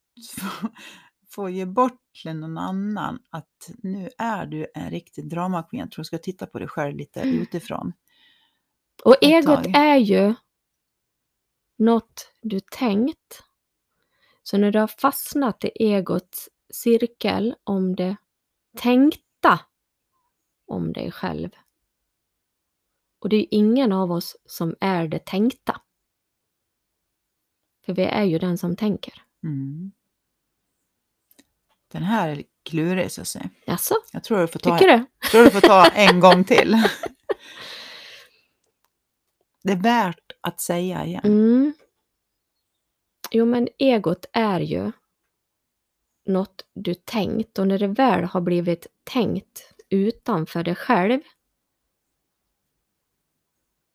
få, 1.36 1.42
få 1.42 1.50
ge 1.50 1.66
bort 1.66 2.02
till 2.22 2.34
någon 2.34 2.58
annan 2.58 3.20
att 3.30 3.72
nu 3.78 4.10
är 4.18 4.46
du 4.46 4.68
en 4.76 4.90
riktig 4.90 5.30
drama 5.30 5.64
queen. 5.64 5.80
Jag 5.80 5.92
tror 5.92 6.02
du 6.04 6.06
ska 6.06 6.18
titta 6.18 6.46
på 6.46 6.60
dig 6.60 6.68
själv 6.68 6.98
lite 6.98 7.22
Mm. 7.22 7.42
utifrån. 7.42 7.94
Och 9.06 9.16
egot 9.22 9.66
är 9.76 9.98
ju 9.98 10.34
något 11.78 12.32
du 12.42 12.60
tänkt. 12.60 13.44
Så 14.44 14.58
när 14.58 14.72
du 14.72 14.80
har 14.80 14.88
fastnat 14.88 15.66
i 15.66 15.72
egots 15.78 16.50
cirkel 16.74 17.56
om 17.64 17.96
det 17.96 18.16
tänkta 18.78 19.60
om 20.68 20.94
dig 20.94 21.12
själv 21.12 21.50
Och 23.20 23.30
det 23.30 23.36
är 23.36 23.40
ju 23.40 23.48
ingen 23.52 23.92
av 23.92 24.12
oss 24.12 24.38
som 24.46 24.76
är 24.80 25.08
det 25.08 25.26
tänkta. 25.26 25.82
För 27.86 27.94
vi 27.94 28.04
är 28.04 28.24
ju 28.24 28.40
den 28.40 28.58
som 28.58 28.76
tänker. 28.76 29.24
Mm. 29.44 29.92
Den 31.94 32.04
här 32.04 32.30
är 32.30 32.44
klurig 32.64 33.12
så 33.12 33.22
att 33.22 33.28
säga. 33.28 33.50
Jaså, 33.66 33.96
Jag 34.12 34.24
tror 34.24 34.40
du 34.40 34.48
får 34.48 34.60
ta, 34.60 34.78
tycker 34.78 34.98
du? 34.98 35.06
tror 35.32 35.44
du 35.44 35.52
får 35.52 35.62
ta 35.62 35.86
en 35.88 36.20
gång 36.20 36.44
till. 36.44 36.76
Det 39.64 39.72
är 39.72 39.82
värt 39.82 40.32
att 40.42 40.62
säga 40.62 41.06
igen. 41.06 41.22
Mm. 41.24 41.74
Jo, 43.32 43.46
men 43.46 43.68
egot 43.78 44.26
är 44.34 44.60
ju 44.60 44.92
något 46.26 46.66
du 46.74 46.94
tänkt 46.94 47.60
och 47.60 47.68
när 47.68 47.80
det 47.80 47.88
väl 47.88 48.24
har 48.24 48.42
blivit 48.42 48.88
tänkt 49.04 49.74
utanför 49.90 50.64
dig 50.64 50.76
själv 50.76 51.22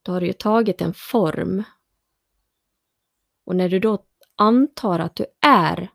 då 0.01 0.11
har 0.11 0.19
det 0.19 0.27
ju 0.27 0.33
tagit 0.33 0.81
en 0.81 0.93
form. 0.93 1.63
Och 3.45 3.55
när 3.55 3.69
du 3.69 3.79
då 3.79 4.03
antar 4.35 4.99
att 4.99 5.15
du 5.15 5.25
är 5.41 5.89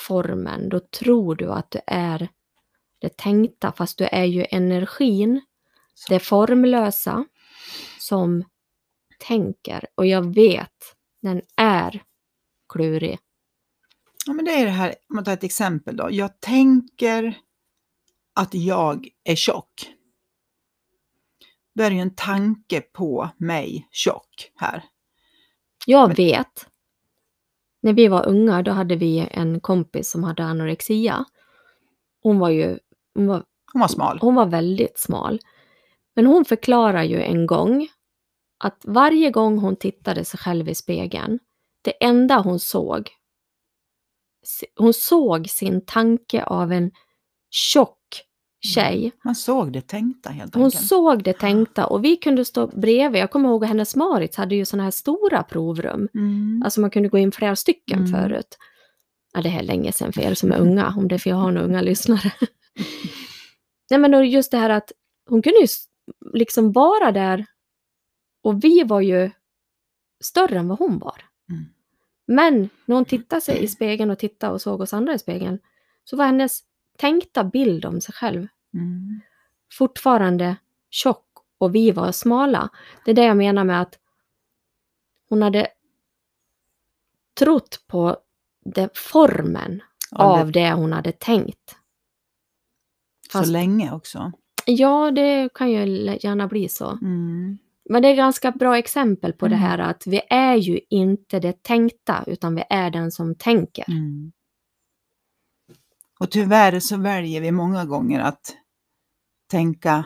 formen, 0.00 0.68
då 0.68 0.80
tror 0.80 1.34
du 1.36 1.52
att 1.52 1.70
du 1.70 1.80
är 1.86 2.28
det 2.98 3.16
tänkta, 3.16 3.72
fast 3.72 3.98
du 3.98 4.04
är 4.04 4.24
ju 4.24 4.46
energin, 4.50 5.40
det 6.08 6.18
formlösa, 6.20 7.24
som 7.98 8.44
tänker. 9.18 9.86
Och 9.94 10.06
jag 10.06 10.34
vet, 10.34 10.96
den 11.22 11.42
är 11.56 12.02
klurig. 12.68 13.18
Ja, 14.26 14.32
men 14.32 14.44
det 14.44 14.50
är 14.50 14.64
det 14.64 14.70
här, 14.70 14.88
om 15.08 15.14
man 15.14 15.24
tar 15.24 15.32
ett 15.32 15.44
exempel 15.44 15.96
då. 15.96 16.08
Jag 16.10 16.40
tänker 16.40 17.38
att 18.34 18.54
jag 18.54 19.08
är 19.24 19.36
tjock. 19.36 19.90
Då 21.74 21.82
är 21.84 21.90
det 21.90 21.96
ju 21.96 22.02
en 22.02 22.14
tanke 22.14 22.80
på 22.80 23.30
mig 23.36 23.88
tjock 23.90 24.50
här. 24.56 24.84
Jag 25.86 26.08
Men- 26.08 26.16
vet. 26.16 26.69
När 27.80 27.92
vi 27.92 28.08
var 28.08 28.28
unga, 28.28 28.62
då 28.62 28.70
hade 28.70 28.96
vi 28.96 29.28
en 29.30 29.60
kompis 29.60 30.10
som 30.10 30.24
hade 30.24 30.44
anorexia. 30.44 31.24
Hon 32.22 32.38
var 32.38 32.50
ju 32.50 32.78
hon 33.14 33.26
var, 33.26 33.44
Hon 33.72 33.80
var 33.80 33.88
smal. 33.88 34.18
hon 34.20 34.34
var 34.34 34.46
väldigt 34.46 34.98
smal. 34.98 35.40
Men 36.14 36.26
hon 36.26 36.44
förklarar 36.44 37.02
ju 37.02 37.22
en 37.22 37.46
gång 37.46 37.88
att 38.58 38.82
varje 38.84 39.30
gång 39.30 39.58
hon 39.58 39.76
tittade 39.76 40.24
sig 40.24 40.40
själv 40.40 40.68
i 40.68 40.74
spegeln, 40.74 41.38
det 41.82 42.04
enda 42.04 42.38
hon 42.38 42.60
såg, 42.60 43.10
hon 44.76 44.94
såg 44.94 45.50
sin 45.50 45.86
tanke 45.86 46.44
av 46.44 46.72
en 46.72 46.90
tjock 47.50 48.24
tjej. 48.60 49.12
Man 49.24 49.34
såg 49.34 49.72
det 49.72 49.80
tänkta 49.80 50.30
helt 50.30 50.54
Hon 50.54 50.64
enkelt. 50.64 50.84
såg 50.86 51.22
det 51.24 51.32
tänkta 51.32 51.86
och 51.86 52.04
vi 52.04 52.16
kunde 52.16 52.44
stå 52.44 52.66
bredvid. 52.66 53.20
Jag 53.22 53.30
kommer 53.30 53.48
ihåg 53.48 53.64
att 53.64 53.68
hennes 53.68 53.96
Marit 53.96 54.36
hade 54.36 54.54
ju 54.54 54.64
sådana 54.64 54.84
här 54.84 54.90
stora 54.90 55.42
provrum. 55.42 56.08
Mm. 56.14 56.62
Alltså 56.64 56.80
man 56.80 56.90
kunde 56.90 57.08
gå 57.08 57.18
in 57.18 57.32
flera 57.32 57.56
stycken 57.56 57.98
Mm. 57.98 58.12
förut. 58.12 58.58
Ja, 59.32 59.42
det 59.42 59.48
här 59.48 59.60
är 59.60 59.64
länge 59.66 59.92
sedan 59.92 60.12
för 60.12 60.20
er 60.20 60.34
som 60.34 60.52
är 60.52 60.58
unga, 60.58 60.94
om 60.98 61.08
det 61.08 61.14
är 61.14 61.18
för 61.18 61.30
jag 61.30 61.36
har 61.36 61.52
några 61.52 61.66
unga 61.66 61.80
lyssnare. 61.80 62.32
Nej 63.90 64.00
men 64.00 64.30
just 64.30 64.50
det 64.50 64.58
här 64.58 64.70
att 64.70 64.92
hon 65.28 65.42
kunde 65.42 65.60
ju 65.60 65.66
liksom 66.32 66.72
vara 66.72 67.12
där 67.12 67.46
och 68.42 68.64
vi 68.64 68.82
var 68.84 69.00
ju 69.00 69.30
större 70.24 70.58
än 70.58 70.68
vad 70.68 70.78
hon 70.78 70.98
var. 70.98 71.22
Mm. 71.50 71.64
Men 72.26 72.68
när 72.84 72.94
hon 72.96 73.04
tittade 73.04 73.40
sig 73.40 73.62
i 73.64 73.68
spegeln 73.68 74.10
och 74.10 74.18
tittade 74.18 74.52
och 74.52 74.60
såg 74.62 74.80
oss 74.80 74.92
andra 74.94 75.14
i 75.14 75.18
spegeln 75.18 75.58
så 76.04 76.16
var 76.16 76.26
hennes 76.26 76.60
tänkta 77.00 77.44
bild 77.44 77.84
om 77.84 78.00
sig 78.00 78.14
själv 78.14 78.46
Mm. 78.74 79.20
fortfarande 79.72 80.56
tjock 80.90 81.26
och 81.58 81.74
vi 81.74 81.90
var 81.90 82.12
smala. 82.12 82.68
Det 83.04 83.10
är 83.10 83.14
det 83.14 83.24
jag 83.24 83.36
menar 83.36 83.64
med 83.64 83.80
att 83.80 83.98
hon 85.28 85.42
hade 85.42 85.66
trott 87.38 87.84
på 87.86 88.16
det, 88.64 88.88
formen 88.98 89.82
Ja, 90.10 90.40
av 90.40 90.46
det, 90.52 90.60
det 90.60 90.72
hon 90.72 90.92
hade 90.92 91.12
tänkt. 91.12 91.76
Fast, 93.32 93.46
så 93.46 93.52
länge 93.52 93.92
också. 93.92 94.32
ja, 94.66 95.10
det 95.10 95.48
kan 95.54 95.70
ju 95.70 95.76
gärna 96.20 96.46
bli 96.48 96.68
så. 96.68 96.90
Mm. 96.90 97.58
Men 97.84 98.02
det 98.02 98.08
är 98.08 98.16
ganska 98.16 98.50
bra 98.50 98.78
exempel 98.78 99.32
på 99.32 99.48
det 99.48 99.54
Mm. 99.56 99.68
här 99.68 99.78
att 99.78 100.06
vi 100.06 100.20
är 100.30 100.54
ju 100.56 100.80
inte 100.90 101.40
det 101.40 101.62
tänkta, 101.62 102.24
utan 102.26 102.54
vi 102.54 102.62
är 102.70 102.90
den 102.90 103.12
som 103.12 103.34
tänker. 103.34 103.84
Mm. 103.90 104.32
Och 106.20 106.30
tyvärr 106.30 106.80
så 106.80 106.96
väljer 106.96 107.40
vi 107.40 107.50
många 107.50 107.84
gånger 107.84 108.20
att 108.20 108.56
tänka, 109.50 110.04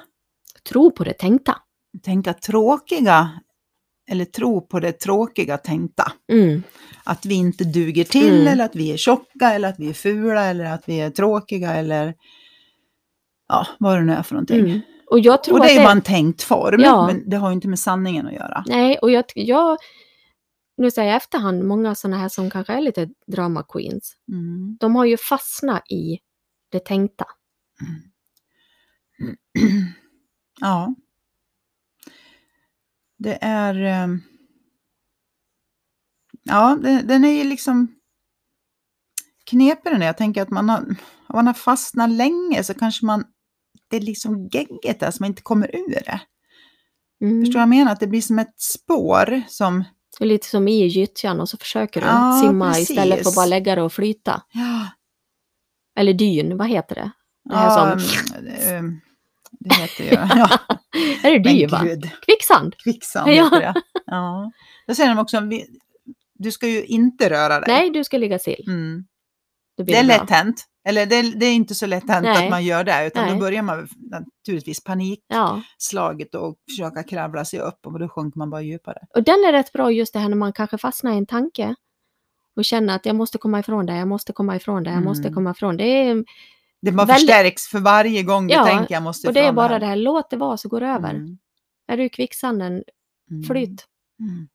Tro 0.68 0.90
på 0.90 1.04
det 1.04 1.12
tänkta. 1.12 1.56
tänka 2.02 2.32
tråkiga 2.34 3.30
eller 4.10 4.24
tro 4.24 4.60
på 4.60 4.80
det 4.80 4.92
tråkiga 4.92 5.58
tänkta. 5.58 6.12
Mm. 6.32 6.62
Att 7.04 7.26
vi 7.26 7.34
inte 7.34 7.64
duger 7.64 8.04
till 8.04 8.34
Mm. 8.34 8.46
eller 8.46 8.64
att 8.64 8.76
vi 8.76 8.92
är 8.92 8.96
tjocka 8.96 9.52
eller 9.54 9.68
att 9.68 9.78
vi 9.78 9.88
är 9.88 9.92
fula 9.92 10.44
eller 10.44 10.64
att 10.64 10.88
vi 10.88 11.00
är 11.00 11.10
tråkiga 11.10 11.72
eller 11.74 12.14
ja, 13.48 13.66
vad 13.78 13.98
det 13.98 14.04
nu 14.04 14.12
är 14.12 14.22
för 14.22 14.34
någonting. 14.34 14.58
Mm. 14.60 14.80
Och 15.06 15.16
Och 15.16 15.60
det 15.60 15.70
är 15.76 15.82
bara 15.82 15.92
en 15.92 16.02
tänkt 16.02 16.42
form, 16.42 16.80
Ja. 16.80 17.06
men 17.06 17.30
det 17.30 17.36
har 17.36 17.48
ju 17.48 17.54
inte 17.54 17.68
med 17.68 17.78
sanningen 17.78 18.26
att 18.26 18.32
göra. 18.32 18.64
Nej, 18.66 18.98
och 18.98 19.10
jag, 19.10 19.24
jag 19.34 19.76
nu 20.76 20.90
säger 20.90 21.08
jag 21.08 21.16
efterhand, 21.16 21.64
många 21.64 21.94
sådana 21.94 22.18
här 22.18 22.28
som 22.28 22.50
kanske 22.50 22.72
är 22.72 22.80
lite 22.80 23.08
drama 23.26 23.62
queens, 23.62 24.16
Mm. 24.28 24.76
de 24.80 24.96
har 24.96 25.04
ju 25.04 25.16
fastnat 25.16 25.90
i 25.92 26.18
det 26.68 26.84
tänkta. 26.84 27.26
Ja. 30.60 30.94
Det 33.18 33.38
är... 33.40 33.74
ehm, 33.74 34.20
Ja, 36.46 36.78
den, 36.82 37.24
är 37.24 37.28
ju 37.28 37.44
liksom 37.44 37.94
knepig 39.50 39.92
den 39.92 40.02
är. 40.02 40.06
Jag 40.06 40.16
tänker 40.16 40.42
att 40.42 40.50
man 40.50 40.68
har, 40.68 40.78
om 40.80 40.96
man 41.34 41.46
har 41.46 41.54
fastnat 41.54 42.10
länge 42.10 42.64
så 42.64 42.74
kanske 42.74 43.06
man... 43.06 43.24
Det 43.88 43.96
är 43.96 44.00
liksom 44.00 44.48
gegget 44.52 45.00
där 45.00 45.10
så 45.10 45.22
man 45.22 45.30
inte 45.30 45.42
kommer 45.42 45.76
ur 45.76 45.90
det. 46.04 46.20
Mm. 47.20 47.40
Förstår 47.44 47.52
du 47.52 47.58
vad 47.58 47.62
jag 47.62 47.68
menar? 47.68 47.92
Att 47.92 48.00
det 48.00 48.06
blir 48.06 48.20
som 48.20 48.38
ett 48.38 48.60
spår 48.60 49.42
som... 49.48 49.84
Det 50.18 50.24
är 50.24 50.28
lite 50.28 50.46
som 50.46 50.68
i 50.68 50.86
gyttjan 50.86 51.40
och 51.40 51.48
så 51.48 51.56
försöker 51.56 52.00
du 52.00 52.06
Ja, 52.06 52.40
simma 52.44 52.68
precis. 52.68 52.90
istället 52.90 53.22
för 53.22 53.28
att 53.28 53.34
bara 53.36 53.46
lägga 53.46 53.74
det 53.74 53.82
och 53.82 53.92
flyta. 53.92 54.42
Ja, 54.52 54.88
Eller 56.00 56.12
dyn, 56.12 56.56
vad 56.56 56.68
heter 56.68 56.94
det? 56.94 57.10
Det 57.44 57.56
här 57.56 57.64
ja, 57.66 57.98
som, 57.98 58.34
ehm, 58.68 59.00
det 59.50 59.74
heter 59.74 60.04
ju... 60.04 60.10
Ja, 60.10 60.48
är 61.28 61.38
det 61.38 61.50
dy 61.50 61.66
va? 61.66 61.80
Kvicksand? 62.26 62.76
Kvicksand 62.76 63.30
Ja. 63.30 63.44
heter 63.44 63.60
det. 63.60 63.74
Ja. 64.06 64.52
Då 64.86 64.94
säger 64.94 65.10
de 65.14 65.18
också, 65.18 65.40
du 66.34 66.52
ska 66.52 66.68
ju 66.68 66.84
inte 66.84 67.30
röra 67.30 67.60
dig. 67.60 67.64
Nej, 67.68 67.90
du 67.90 68.04
ska 68.04 68.18
ligga 68.18 68.38
still. 68.38 68.64
Mm. 68.66 69.04
Blir 69.76 69.86
Det 69.86 69.96
är 69.96 70.04
lätt 70.04 70.30
hänt. 70.30 70.64
Eller 70.88 71.06
det 71.06 71.22
det 71.22 71.46
är 71.46 71.54
inte 71.54 71.74
så 71.74 71.86
lätt 71.86 72.08
hänt 72.08 72.24
Nej. 72.24 72.44
att 72.44 72.50
man 72.50 72.64
gör 72.64 72.84
det, 72.84 73.06
utan 73.06 73.24
Nej. 73.24 73.34
då 73.34 73.40
börjar 73.40 73.62
man 73.62 73.88
naturligtvis 74.10 74.84
panikslaget 74.84 76.28
Ja, 76.32 76.38
och 76.40 76.56
försöka 76.70 77.02
kravla 77.02 77.44
sig 77.44 77.60
upp 77.60 77.86
och 77.86 77.98
då 77.98 78.08
sjunker 78.08 78.38
man 78.38 78.50
bara 78.50 78.62
djupare. 78.62 78.98
och 79.14 79.22
den 79.22 79.34
är 79.34 79.52
rätt 79.52 79.72
bra 79.72 79.90
just 79.92 80.12
det 80.12 80.18
här 80.18 80.28
när 80.28 80.36
man 80.36 80.52
kanske 80.52 80.78
fastnar 80.78 81.12
i 81.12 81.16
en 81.16 81.26
tanke 81.26 81.74
och 82.56 82.64
känner 82.64 82.96
att 82.96 83.06
jag 83.06 83.16
måste 83.16 83.38
komma 83.38 83.60
ifrån 83.60 83.86
det, 83.86 83.96
jag 83.96 84.08
måste 84.08 84.32
komma 84.32 84.56
ifrån 84.56 84.82
det, 84.82 84.90
jag 84.90 85.02
måste 85.04 85.22
Mm. 85.28 85.34
komma 85.34 85.50
ifrån 85.50 85.76
det. 85.76 85.84
är, 85.84 86.24
Det 86.82 86.92
bara 86.92 87.06
Väldigt- 87.06 87.28
förstärks 87.30 87.62
för 87.66 87.78
varje 87.80 88.22
gång 88.22 88.46
du 88.46 88.54
Ja, 88.54 88.64
tänker 88.66 88.94
jag 88.94 89.02
måste 89.02 89.28
och 89.28 89.34
det 89.34 89.40
är 89.40 89.44
ifrån 89.44 89.54
bara 89.54 89.78
det 89.78 89.86
här, 89.86 89.96
låt 89.96 90.30
det 90.30 90.36
vara 90.36 90.56
så 90.56 90.68
går 90.68 90.80
det 90.80 90.86
över. 90.86 91.10
Mm. 91.14 91.38
Är 91.88 91.96
du 91.96 92.04
i 92.04 92.08
kvicksanden, 92.08 92.82
Mm. 93.30 93.42
flyt. 93.44 93.86
Mm. 94.20 94.48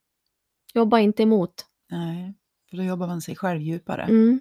Jobba 0.74 1.00
inte 1.00 1.24
emot. 1.24 1.66
Nej, 1.92 2.34
för 2.70 2.78
då 2.78 2.84
jobbar 2.84 3.08
man 3.08 3.22
sig 3.22 3.36
själv 3.36 3.62
djupare. 3.62 4.04
Mm. 4.04 4.40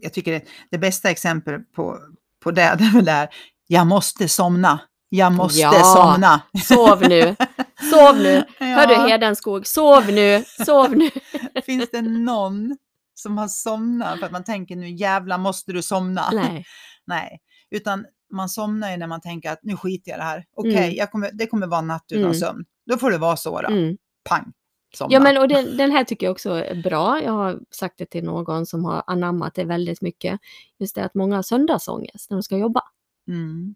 Jag 0.00 0.12
tycker 0.12 0.32
det, 0.32 0.42
det 0.70 0.78
bästa 0.78 1.10
exempel 1.10 1.60
på, 1.60 1.98
på 2.42 2.50
det, 2.50 2.74
det 2.78 2.84
är 2.84 2.92
väl 2.94 3.04
det 3.04 3.12
här, 3.12 3.28
jag 3.66 3.86
måste 3.86 4.28
somna. 4.28 4.80
Jag 5.08 5.32
måste 5.32 5.60
Ja. 5.60 5.72
somna. 5.84 6.42
Sov 6.64 7.00
nu, 7.08 7.36
sov 7.92 8.16
nu. 8.16 8.44
Hör 8.58 8.86
du 8.86 8.94
Ja. 8.94 9.06
Hedenskog, 9.06 9.66
sov 9.66 10.06
nu, 10.06 10.44
sov 10.66 10.96
nu. 10.96 11.10
Finns 11.66 11.90
det 11.90 12.02
någon 12.02 12.76
som 13.14 13.38
har 13.38 13.48
somnat 13.48 14.18
för 14.18 14.26
att 14.26 14.32
man 14.32 14.44
tänker 14.44 14.76
nu 14.76 14.90
jävla 14.90 15.38
måste 15.38 15.72
du 15.72 15.82
somna? 15.82 16.30
Nej. 16.32 16.64
Nej. 17.06 17.40
Utan 17.70 18.04
man 18.32 18.48
somnar 18.48 18.90
ju 18.90 18.96
när 18.96 19.06
man 19.06 19.20
tänker 19.20 19.50
att 19.52 19.60
nu 19.62 19.76
skiter 19.76 20.10
jag 20.10 20.16
i 20.16 20.20
det 20.20 20.24
här. 20.24 20.44
Okej, 20.56 20.76
Mm. 20.76 20.94
jag 20.94 21.10
kommer, 21.10 21.30
det 21.32 21.46
kommer 21.46 21.66
vara 21.66 21.80
natt 21.80 22.04
utan 22.12 22.24
Mm. 22.24 22.34
sömn. 22.34 22.64
Då 22.86 22.98
får 22.98 23.10
det 23.10 23.18
vara 23.18 23.36
så 23.36 23.60
då. 23.62 23.68
Mm. 23.68 23.96
Pang, 24.24 24.52
somna. 24.94 25.14
Ja, 25.14 25.20
men 25.20 25.38
och 25.38 25.48
den, 25.48 25.76
den 25.76 25.90
här 25.90 26.04
tycker 26.04 26.26
jag 26.26 26.32
också 26.32 26.50
är 26.50 26.82
bra. 26.82 27.22
Jag 27.22 27.32
har 27.32 27.60
sagt 27.70 27.98
det 27.98 28.06
till 28.06 28.24
någon 28.24 28.66
som 28.66 28.84
har 28.84 29.02
anammat 29.06 29.54
det 29.54 29.64
väldigt 29.64 30.02
mycket. 30.02 30.40
Just 30.78 30.94
det 30.94 31.04
att 31.04 31.14
många 31.14 31.36
har 31.36 31.42
söndagsångest 31.42 32.30
när 32.30 32.36
de 32.36 32.42
ska 32.42 32.56
jobba. 32.56 32.82
Mm. 33.28 33.74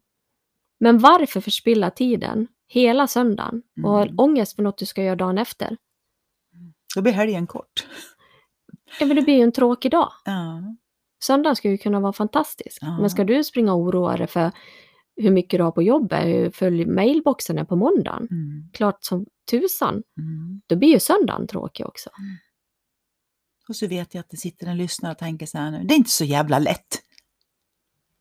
Men 0.81 0.99
varför 0.99 1.41
förspilla 1.41 1.91
tiden 1.91 2.49
hela 2.69 3.07
söndagen 3.07 3.63
och 3.85 3.91
ha 3.91 4.03
Mm. 4.03 4.19
ångest 4.19 4.57
för 4.57 4.63
något 4.63 4.79
du 4.79 4.87
ska 4.87 5.03
göra 5.03 5.17
dagen 5.17 5.39
efter? 5.39 5.77
Då 6.95 7.03
blir 7.03 7.13
helgen 7.13 7.47
kort. 7.47 7.87
Ja, 9.01 9.07
men 9.07 9.17
det 9.17 9.23
blir 9.23 9.35
ju 9.35 9.43
en 9.43 9.53
tråkig 9.53 9.91
dag. 9.91 10.13
Ja. 10.25 10.63
Söndagen 11.25 11.57
ska 11.57 11.71
ju 11.71 11.79
kunna 11.79 12.01
vara 12.01 12.13
fantastisk. 12.13 12.79
Ja. 12.81 13.01
Men 13.01 13.11
ska 13.11 13.25
du 13.25 13.45
springa 13.45 13.73
och 13.73 13.81
oroa 13.81 14.17
dig 14.17 14.27
för 14.27 14.51
hur 15.17 15.31
mycket 15.31 15.59
du 15.59 15.65
har 15.65 15.71
på 15.73 15.83
jobbet, 15.83 16.25
hur 16.25 16.51
full 16.51 16.87
mailboxen 16.87 17.59
är 17.59 17.65
på 17.65 17.77
måndagen. 17.77 18.29
Mm. 18.31 18.71
Klart 18.73 19.05
som 19.05 19.27
tusan. 19.51 20.03
Mm. 20.19 20.63
Då 20.67 20.77
blir 20.77 20.89
ju 20.89 21.01
söndagen 21.01 21.47
tråkig 21.47 21.87
också. 21.87 22.11
Och 23.69 23.77
så 23.77 23.87
vet 23.87 24.15
jag 24.15 24.21
att 24.21 24.31
det 24.31 24.37
sitter 24.37 24.67
en 24.67 24.77
lyssnare 24.77 25.13
och 25.13 25.19
tänker 25.19 25.47
så 25.47 25.59
här 25.59 25.71
nu, 25.71 25.85
det 25.85 25.95
är 25.95 25.97
inte 25.97 26.11
så 26.11 26.25
jävla 26.25 26.59
lätt. 26.59 27.03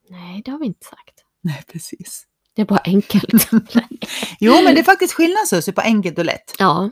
Nej, 0.09 0.41
det 0.45 0.51
har 0.51 0.59
vi 0.59 0.65
inte 0.65 0.85
sagt. 0.85 1.23
Nej, 1.41 1.63
precis. 1.71 2.27
Det 2.53 2.61
är 2.61 2.65
bara 2.65 2.81
enkelt. 2.85 3.49
Jo, 4.39 4.53
men 4.63 4.75
det 4.75 4.79
är 4.79 4.83
faktiskt 4.83 5.13
skillnad 5.13 5.47
Susie 5.47 5.73
på 5.73 5.81
enkelt 5.81 6.17
och 6.19 6.25
lätt. 6.25 6.55
ja. 6.59 6.91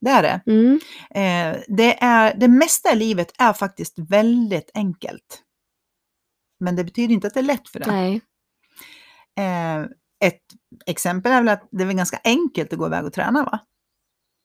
Det 0.00 0.10
är 0.10 0.22
det. 0.22 0.40
Mm. 0.52 0.80
Eh, 1.10 1.62
det, 1.68 2.02
är, 2.02 2.34
det 2.34 2.48
mesta 2.48 2.92
i 2.92 2.96
livet 2.96 3.32
är 3.38 3.52
faktiskt 3.52 3.94
väldigt 3.98 4.70
enkelt. 4.74 5.42
Men 6.60 6.76
det 6.76 6.84
betyder 6.84 7.14
inte 7.14 7.26
att 7.26 7.34
det 7.34 7.40
är 7.40 7.44
lätt 7.44 7.68
för 7.68 7.80
det. 7.80 7.86
Nej. 7.86 8.20
Eh, 9.38 9.80
ett 10.28 10.42
exempel 10.86 11.32
är 11.32 11.36
väl 11.42 11.48
att 11.48 11.68
det 11.70 11.84
är 11.84 11.92
ganska 11.92 12.20
enkelt 12.24 12.72
att 12.72 12.78
gå 12.78 12.86
iväg 12.86 13.04
och 13.04 13.12
träna 13.12 13.44
va? 13.44 13.58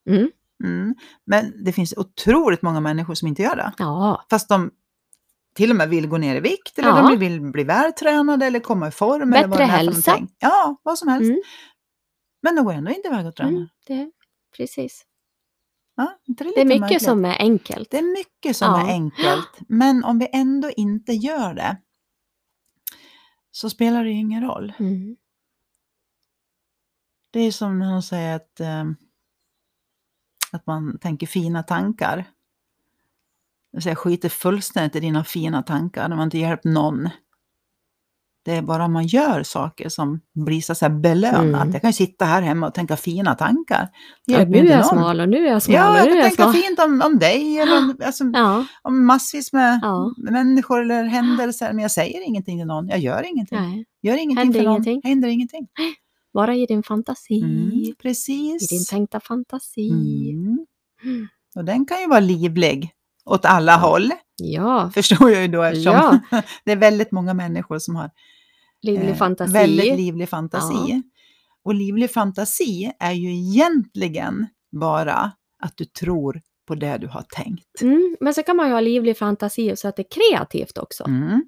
Mm. 0.10 0.30
Mm. 0.64 0.96
Men 1.26 1.64
det 1.66 1.72
finns 1.72 1.94
otroligt 1.98 2.62
många 2.62 2.80
människor 2.80 3.14
som 3.16 3.28
inte 3.28 3.42
gör 3.42 3.56
det. 3.56 3.74
Ja. 3.78 4.26
Fast 4.30 4.50
de 4.50 4.72
till 5.56 5.70
och 5.70 5.76
med 5.76 5.90
vill 5.90 6.08
gå 6.08 6.18
ner 6.18 6.36
i 6.36 6.40
vikt 6.40 6.80
eller 6.80 6.90
Ja. 6.90 7.10
de 7.10 7.18
vill 7.20 7.42
bli 7.42 7.64
vältränade 7.64 8.46
eller 8.46 8.60
komma 8.60 8.88
i 8.88 8.92
form. 8.92 9.34
eller 9.34 9.48
vad 9.48 9.58
Bättre 9.58 9.64
är 9.64 9.68
för 9.68 9.76
hälsa. 9.78 10.12
någonting. 10.12 10.36
Ja, 10.40 10.76
vad 10.84 10.98
som 11.00 11.08
helst. 11.08 11.30
Mm. 11.30 11.42
Men 12.42 12.56
de 12.56 12.66
går 12.66 12.74
ändå 12.74 12.92
inte 12.92 13.08
iväg 13.08 13.26
och 13.28 13.36
tränar. 13.36 13.52
Mm. 13.52 13.68
Det, 13.88 14.12
precis. 14.58 15.06
Ja, 15.96 16.18
det, 16.26 16.44
Det 16.44 16.62
är 16.62 16.66
mycket 16.66 16.80
märkligt? 16.82 17.04
som 17.04 17.26
är 17.26 17.36
enkelt. 17.40 17.92
Det 17.92 17.98
är 17.98 18.14
mycket 18.18 18.56
som 18.58 18.68
Ja. 18.68 18.88
är 18.88 18.92
enkelt. 18.94 19.60
Men 19.68 20.04
om 20.04 20.20
vi 20.20 20.28
ändå 20.34 20.70
inte 20.72 21.12
gör 21.14 21.54
det 21.54 21.78
så 23.52 23.70
spelar 23.70 24.04
det 24.04 24.10
ju 24.10 24.16
ingen 24.16 24.44
roll. 24.44 24.74
Mm. 24.80 25.16
Det 27.32 27.40
är 27.40 27.52
som 27.52 27.80
när 27.80 27.92
de 27.92 28.02
säger 28.02 28.36
att, 28.36 28.60
eh, 28.60 28.86
att 30.52 30.66
man 30.66 31.00
tänker 31.00 31.28
fina 31.28 31.64
tankar. 31.64 32.26
Jag 33.72 33.84
säger, 33.84 33.96
skiter 33.96 34.30
fullständigt 34.30 34.96
i 34.96 35.00
dina 35.00 35.24
fina 35.24 35.64
tankar 35.64 36.10
när 36.10 36.16
man 36.16 36.28
inte 36.28 36.38
hjälpt 36.38 36.64
någon. 36.64 37.10
Det 38.50 38.56
är 38.56 38.62
bara 38.62 38.86
om 38.86 38.94
man 38.94 39.08
gör 39.08 39.44
saker 39.44 39.90
som 39.90 40.20
blir 40.46 40.62
så 40.62 40.74
här 40.82 40.90
belönat. 40.90 41.40
Mm. 41.62 41.72
Jag 41.72 41.82
kan 41.82 41.90
ju 41.90 41.94
sitta 41.94 42.26
här 42.26 42.42
hemma 42.42 42.68
och 42.68 42.74
tänka 42.74 42.98
fina 42.98 43.36
tankar. 43.36 43.90
Ja, 44.26 44.46
nu 44.46 44.58
är 44.58 44.64
jag 44.64 44.78
någon. 44.78 44.84
smal 44.86 45.20
och 45.20 45.30
nu 45.30 45.48
är 45.48 45.52
jag 45.52 45.62
smal 45.62 45.76
Ja, 45.76 45.98
jag 45.98 46.06
kan 46.08 46.16
jag 46.18 46.26
tänka 46.26 46.44
smal. 46.44 46.54
fint 46.54 46.80
om, 46.80 47.02
om 47.06 47.20
dig 47.20 47.58
eller 47.60 47.78
om, 47.78 47.96
alltså, 48.06 48.24
Ja, 48.34 48.66
om 48.82 49.06
massvis 49.06 49.54
med 49.54 49.80
Ja. 49.82 50.14
människor 50.32 50.82
eller 50.82 51.04
händelser. 51.04 51.74
Men 51.74 51.82
jag 51.82 51.92
säger 51.92 52.28
ingenting 52.28 52.58
till 52.60 52.68
någon. 52.68 52.88
Jag 52.88 53.00
gör 53.00 53.24
ingenting. 53.32 53.60
nej. 53.60 53.86
Gör 54.02 54.14
ingenting 54.18 54.38
Händer 54.38 54.60
för 54.60 54.66
någon. 54.66 54.74
ingenting. 54.76 55.02
Händer 55.10 55.28
ingenting. 55.30 55.68
Bara 56.34 56.56
i 56.56 56.66
din 56.66 56.84
fantasi. 56.84 57.42
Mm, 57.42 57.72
I 57.74 57.94
precis. 58.02 58.70
din 58.70 58.86
tänkta 58.90 59.20
fantasi. 59.20 59.90
Mm. 60.32 60.66
Och 61.56 61.66
den 61.66 61.86
kan 61.86 62.02
ju 62.02 62.08
vara 62.08 62.20
livlig 62.20 62.92
åt 63.26 63.46
alla 63.46 63.76
håll, 63.78 64.12
Ja, 64.42 64.92
förstår 64.94 65.32
jag 65.32 65.42
ju 65.42 65.48
då 65.48 65.64
eftersom 65.64 65.94
Ja. 66.32 66.42
det 66.66 66.72
är 66.72 66.76
väldigt 66.76 67.12
många 67.12 67.34
människor 67.34 67.80
som 67.80 67.96
har 67.96 68.10
livlig 68.82 69.10
eh, 69.10 69.16
fantasi. 69.16 69.54
väldigt 69.54 69.96
livlig 69.98 70.30
fantasi. 70.30 71.04
Och 71.64 71.74
livlig 71.74 72.12
fantasi 72.12 72.92
är 73.00 73.12
ju 73.12 73.30
egentligen 73.36 74.48
bara 74.72 75.32
att 75.64 75.78
du 75.78 75.86
tror 75.86 76.42
på 76.68 76.76
det 76.76 76.98
du 76.98 77.08
har 77.08 77.22
tänkt. 77.22 77.82
Mm, 77.82 78.18
men 78.20 78.34
så 78.34 78.44
kan 78.44 78.56
man 78.56 78.68
ju 78.68 78.74
ha 78.74 78.80
livlig 78.80 79.18
fantasi 79.18 79.76
så 79.76 79.88
att 79.88 79.96
det 79.96 80.02
är 80.02 80.32
kreativt 80.32 80.78
också. 80.78 81.04
Mm. 81.08 81.46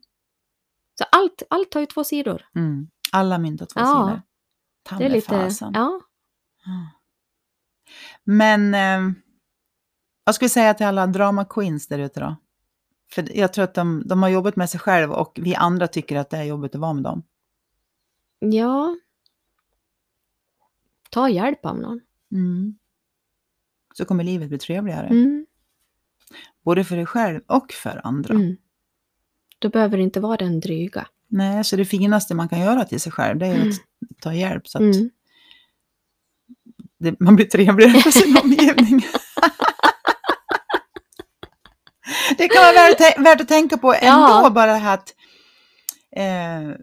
Så 0.98 1.04
allt, 1.12 1.44
allt 1.50 1.74
har 1.74 1.82
ju 1.82 1.88
två 1.88 2.04
sidor. 2.04 2.42
Mm. 2.56 2.88
Alla 3.12 3.38
mynt 3.38 3.60
har 3.60 3.68
två 3.68 3.80
Ja, 3.80 3.86
sidor. 4.08 4.22
Ta 4.90 4.96
Det 4.98 5.06
är 5.06 5.10
lite, 5.10 5.28
fasen. 5.28 5.72
ja. 5.74 6.02
Men 8.24 8.74
eh, 8.74 9.14
vad 10.26 10.36
ska 10.36 10.46
vi 10.46 10.50
säga 10.50 10.74
till 10.74 10.86
alla 10.86 11.08
drama 11.08 11.46
queens 11.46 11.88
där 11.88 12.00
ute 12.00 12.20
då? 12.20 12.36
För 13.14 13.38
jag 13.38 13.54
tror 13.54 13.64
att 13.64 13.74
de, 13.74 14.04
de 14.06 14.24
har 14.24 14.30
jobbat 14.30 14.56
med 14.56 14.70
sig 14.70 14.80
själva 14.80 15.16
och 15.16 15.40
vi 15.42 15.56
andra 15.56 15.88
tycker 15.88 16.16
att 16.16 16.30
det 16.30 16.38
är 16.38 16.44
jobbigt 16.44 16.76
att 16.76 16.82
vara 16.82 16.94
med 16.94 17.04
dem. 17.04 17.24
ja. 18.40 18.96
Ta 21.10 21.30
hjälp 21.30 21.66
av 21.66 21.80
någon. 21.80 22.02
Mm. 22.32 22.78
Så 23.94 24.06
kommer 24.06 24.24
livet 24.24 24.50
bli 24.50 24.58
trevligare. 24.58 25.08
Mm. 25.08 25.46
Både 26.66 26.84
för 26.84 26.96
dig 26.96 27.06
själv 27.06 27.42
och 27.48 27.72
för 27.72 28.02
andra. 28.04 28.34
Mm. 28.34 28.58
Då 29.60 29.70
behöver 29.70 29.98
det 29.98 30.04
inte 30.04 30.20
vara 30.20 30.38
den 30.38 30.60
dryga. 30.60 31.08
Nej, 31.28 31.64
så 31.64 31.76
det 31.76 31.86
finaste 31.86 32.36
man 32.36 32.50
kan 32.50 32.60
göra 32.60 32.86
till 32.86 33.00
sig 33.00 33.12
själv 33.12 33.40
det 33.40 33.46
är 33.48 33.68
att 33.70 33.76
ta 34.22 34.34
hjälp 34.34 34.68
så 34.68 34.78
att 34.78 34.96
Mm. 34.96 35.10
det, 36.98 37.20
man 37.20 37.36
blir 37.36 37.46
trevligare 37.46 38.00
för 38.00 38.12
sin 38.12 38.38
omgivning. 38.44 39.02
Det 42.38 42.48
kan 42.48 42.62
vara 42.64 42.74
värt, 42.74 43.20
värt 43.20 43.42
att 43.42 43.48
tänka 43.48 43.78
på 43.78 43.94
ändå, 43.94 44.06
Ja. 44.08 44.50
bara 44.50 44.72
det 44.72 44.78
här 44.78 44.94
att, 44.94 45.16
eh, 46.16 46.80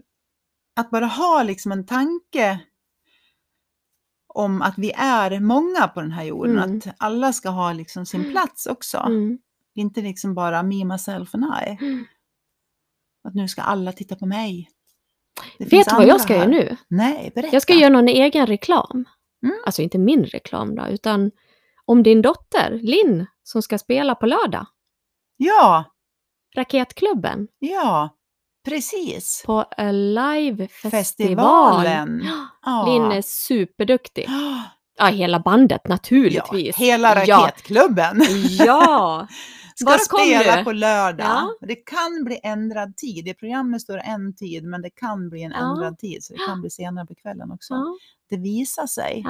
att 0.76 0.90
bara 0.90 1.06
ha 1.06 1.42
liksom 1.42 1.72
en 1.72 1.86
tanke 1.86 2.58
om 4.34 4.62
att 4.62 4.74
vi 4.78 4.92
är 4.96 5.40
många 5.40 5.88
på 5.88 6.00
den 6.00 6.12
här 6.12 6.24
jorden, 6.24 6.58
Mm. 6.58 6.78
att 6.78 6.94
alla 6.98 7.32
ska 7.32 7.48
ha 7.48 7.72
liksom 7.72 8.06
sin 8.06 8.30
plats 8.30 8.66
också. 8.66 8.98
Mm. 8.98 9.38
Inte 9.74 10.00
liksom 10.00 10.34
bara 10.34 10.62
me, 10.62 10.84
myself 10.84 11.34
and 11.34 11.44
I. 11.44 11.84
Mm. 11.84 12.04
Att 13.28 13.34
nu 13.34 13.48
ska 13.48 13.62
alla 13.62 13.92
titta 13.92 14.16
på 14.16 14.26
mig. 14.26 14.68
Det 15.58 15.64
Vet 15.64 15.88
du 15.88 15.94
vad 15.94 16.06
jag 16.06 16.20
ska 16.20 16.32
här. 16.32 16.40
göra 16.40 16.50
nu? 16.50 16.76
Nej, 16.88 17.32
berätta. 17.34 17.54
Jag 17.56 17.62
ska 17.62 17.74
göra 17.74 17.92
någon 17.92 18.08
egen 18.08 18.46
reklam. 18.46 19.04
Mm. 19.42 19.56
Alltså 19.66 19.82
inte 19.82 19.98
min 19.98 20.24
reklam 20.24 20.74
då, 20.74 20.86
utan 20.88 21.30
om 21.84 22.02
din 22.02 22.22
dotter, 22.22 22.80
Linn, 22.82 23.26
som 23.42 23.62
ska 23.62 23.78
spela 23.78 24.14
på 24.14 24.26
lördag. 24.26 24.66
Ja, 25.38 25.84
Raketklubben 26.56 27.48
ja, 27.58 28.08
precis. 28.68 29.42
på 29.46 29.60
Alive-festival. 29.76 30.90
Festivalen. 30.90 32.22
Ja. 32.64 32.86
Linn 32.86 33.12
är 33.12 33.22
superduktig. 33.22 34.26
Ja, 34.98 35.06
hela 35.06 35.40
bandet 35.40 35.88
naturligtvis. 35.88 36.76
hela 36.76 37.24
Ja. 37.24 37.36
raketklubben 37.38 38.20
Ja! 38.48 39.26
ska 39.74 39.98
kom 39.98 39.98
spela 40.26 40.56
du. 40.56 40.64
på 40.64 40.72
lördag. 40.72 41.26
Ja. 41.26 41.54
Det 41.60 41.74
kan 41.74 42.24
bli 42.24 42.40
ändrad 42.42 42.96
tid. 42.96 43.28
I 43.28 43.34
programmet 43.34 43.82
står 43.82 43.98
en 43.98 44.36
tid, 44.36 44.64
men 44.64 44.82
det 44.82 44.90
kan 44.90 45.28
bli 45.28 45.42
en 45.42 45.50
Ja. 45.52 45.58
ändrad 45.70 45.98
tid. 45.98 46.24
Så 46.24 46.32
det 46.32 46.38
kan 46.48 46.60
bli 46.60 46.70
senare 46.70 47.06
på 47.06 47.14
kvällen 47.14 47.50
också. 47.50 47.74
Ja, 47.74 47.84
Det 48.30 48.36
visar 48.36 48.86
sig. 48.86 49.24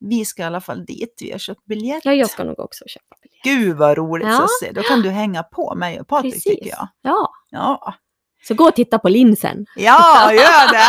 Vi 0.00 0.24
ska 0.24 0.42
i 0.42 0.44
alla 0.44 0.60
fall 0.60 0.84
dit. 0.84 1.14
Vi 1.20 1.32
har 1.32 1.38
köpt 1.38 1.64
biljett. 1.64 2.04
ja, 2.04 2.12
jag 2.12 2.30
ska 2.30 2.44
nog 2.44 2.58
också 2.60 2.84
köpa 2.88 3.16
biljett. 3.22 3.44
Gud 3.44 3.76
vad 3.76 3.96
roligt 3.96 4.26
Ja. 4.28 4.46
Susie. 4.60 4.72
Då 4.72 4.82
kan 4.82 5.02
du 5.02 5.10
hänga 5.10 5.42
på 5.42 5.74
mig 5.74 6.00
och 6.00 6.08
Patrik 6.08 6.34
Precis. 6.34 6.52
tycker 6.52 6.68
jag. 6.70 6.88
Ja, 7.02 7.30
Ja, 7.50 7.94
så 8.48 8.54
gå 8.54 8.64
och 8.64 8.74
titta 8.74 8.98
på 8.98 9.08
Linn 9.08 9.36
sen. 9.36 9.66
ja 9.76 10.32
gör 10.32 10.72
det! 10.72 10.86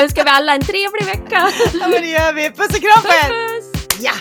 Önskar 0.02 0.24
vi 0.24 0.30
alla 0.30 0.54
en 0.54 0.60
trevlig 0.62 1.04
vecka. 1.06 1.48
ja, 1.72 1.88
men 1.88 1.90
det 2.02 2.08
gör 2.10 2.32
vi. 2.32 2.50
Puss 2.50 2.68
och 2.68 2.80
kram 2.82 3.02
på 3.02 3.08
er! 3.08 3.32
Ja! 4.00 4.12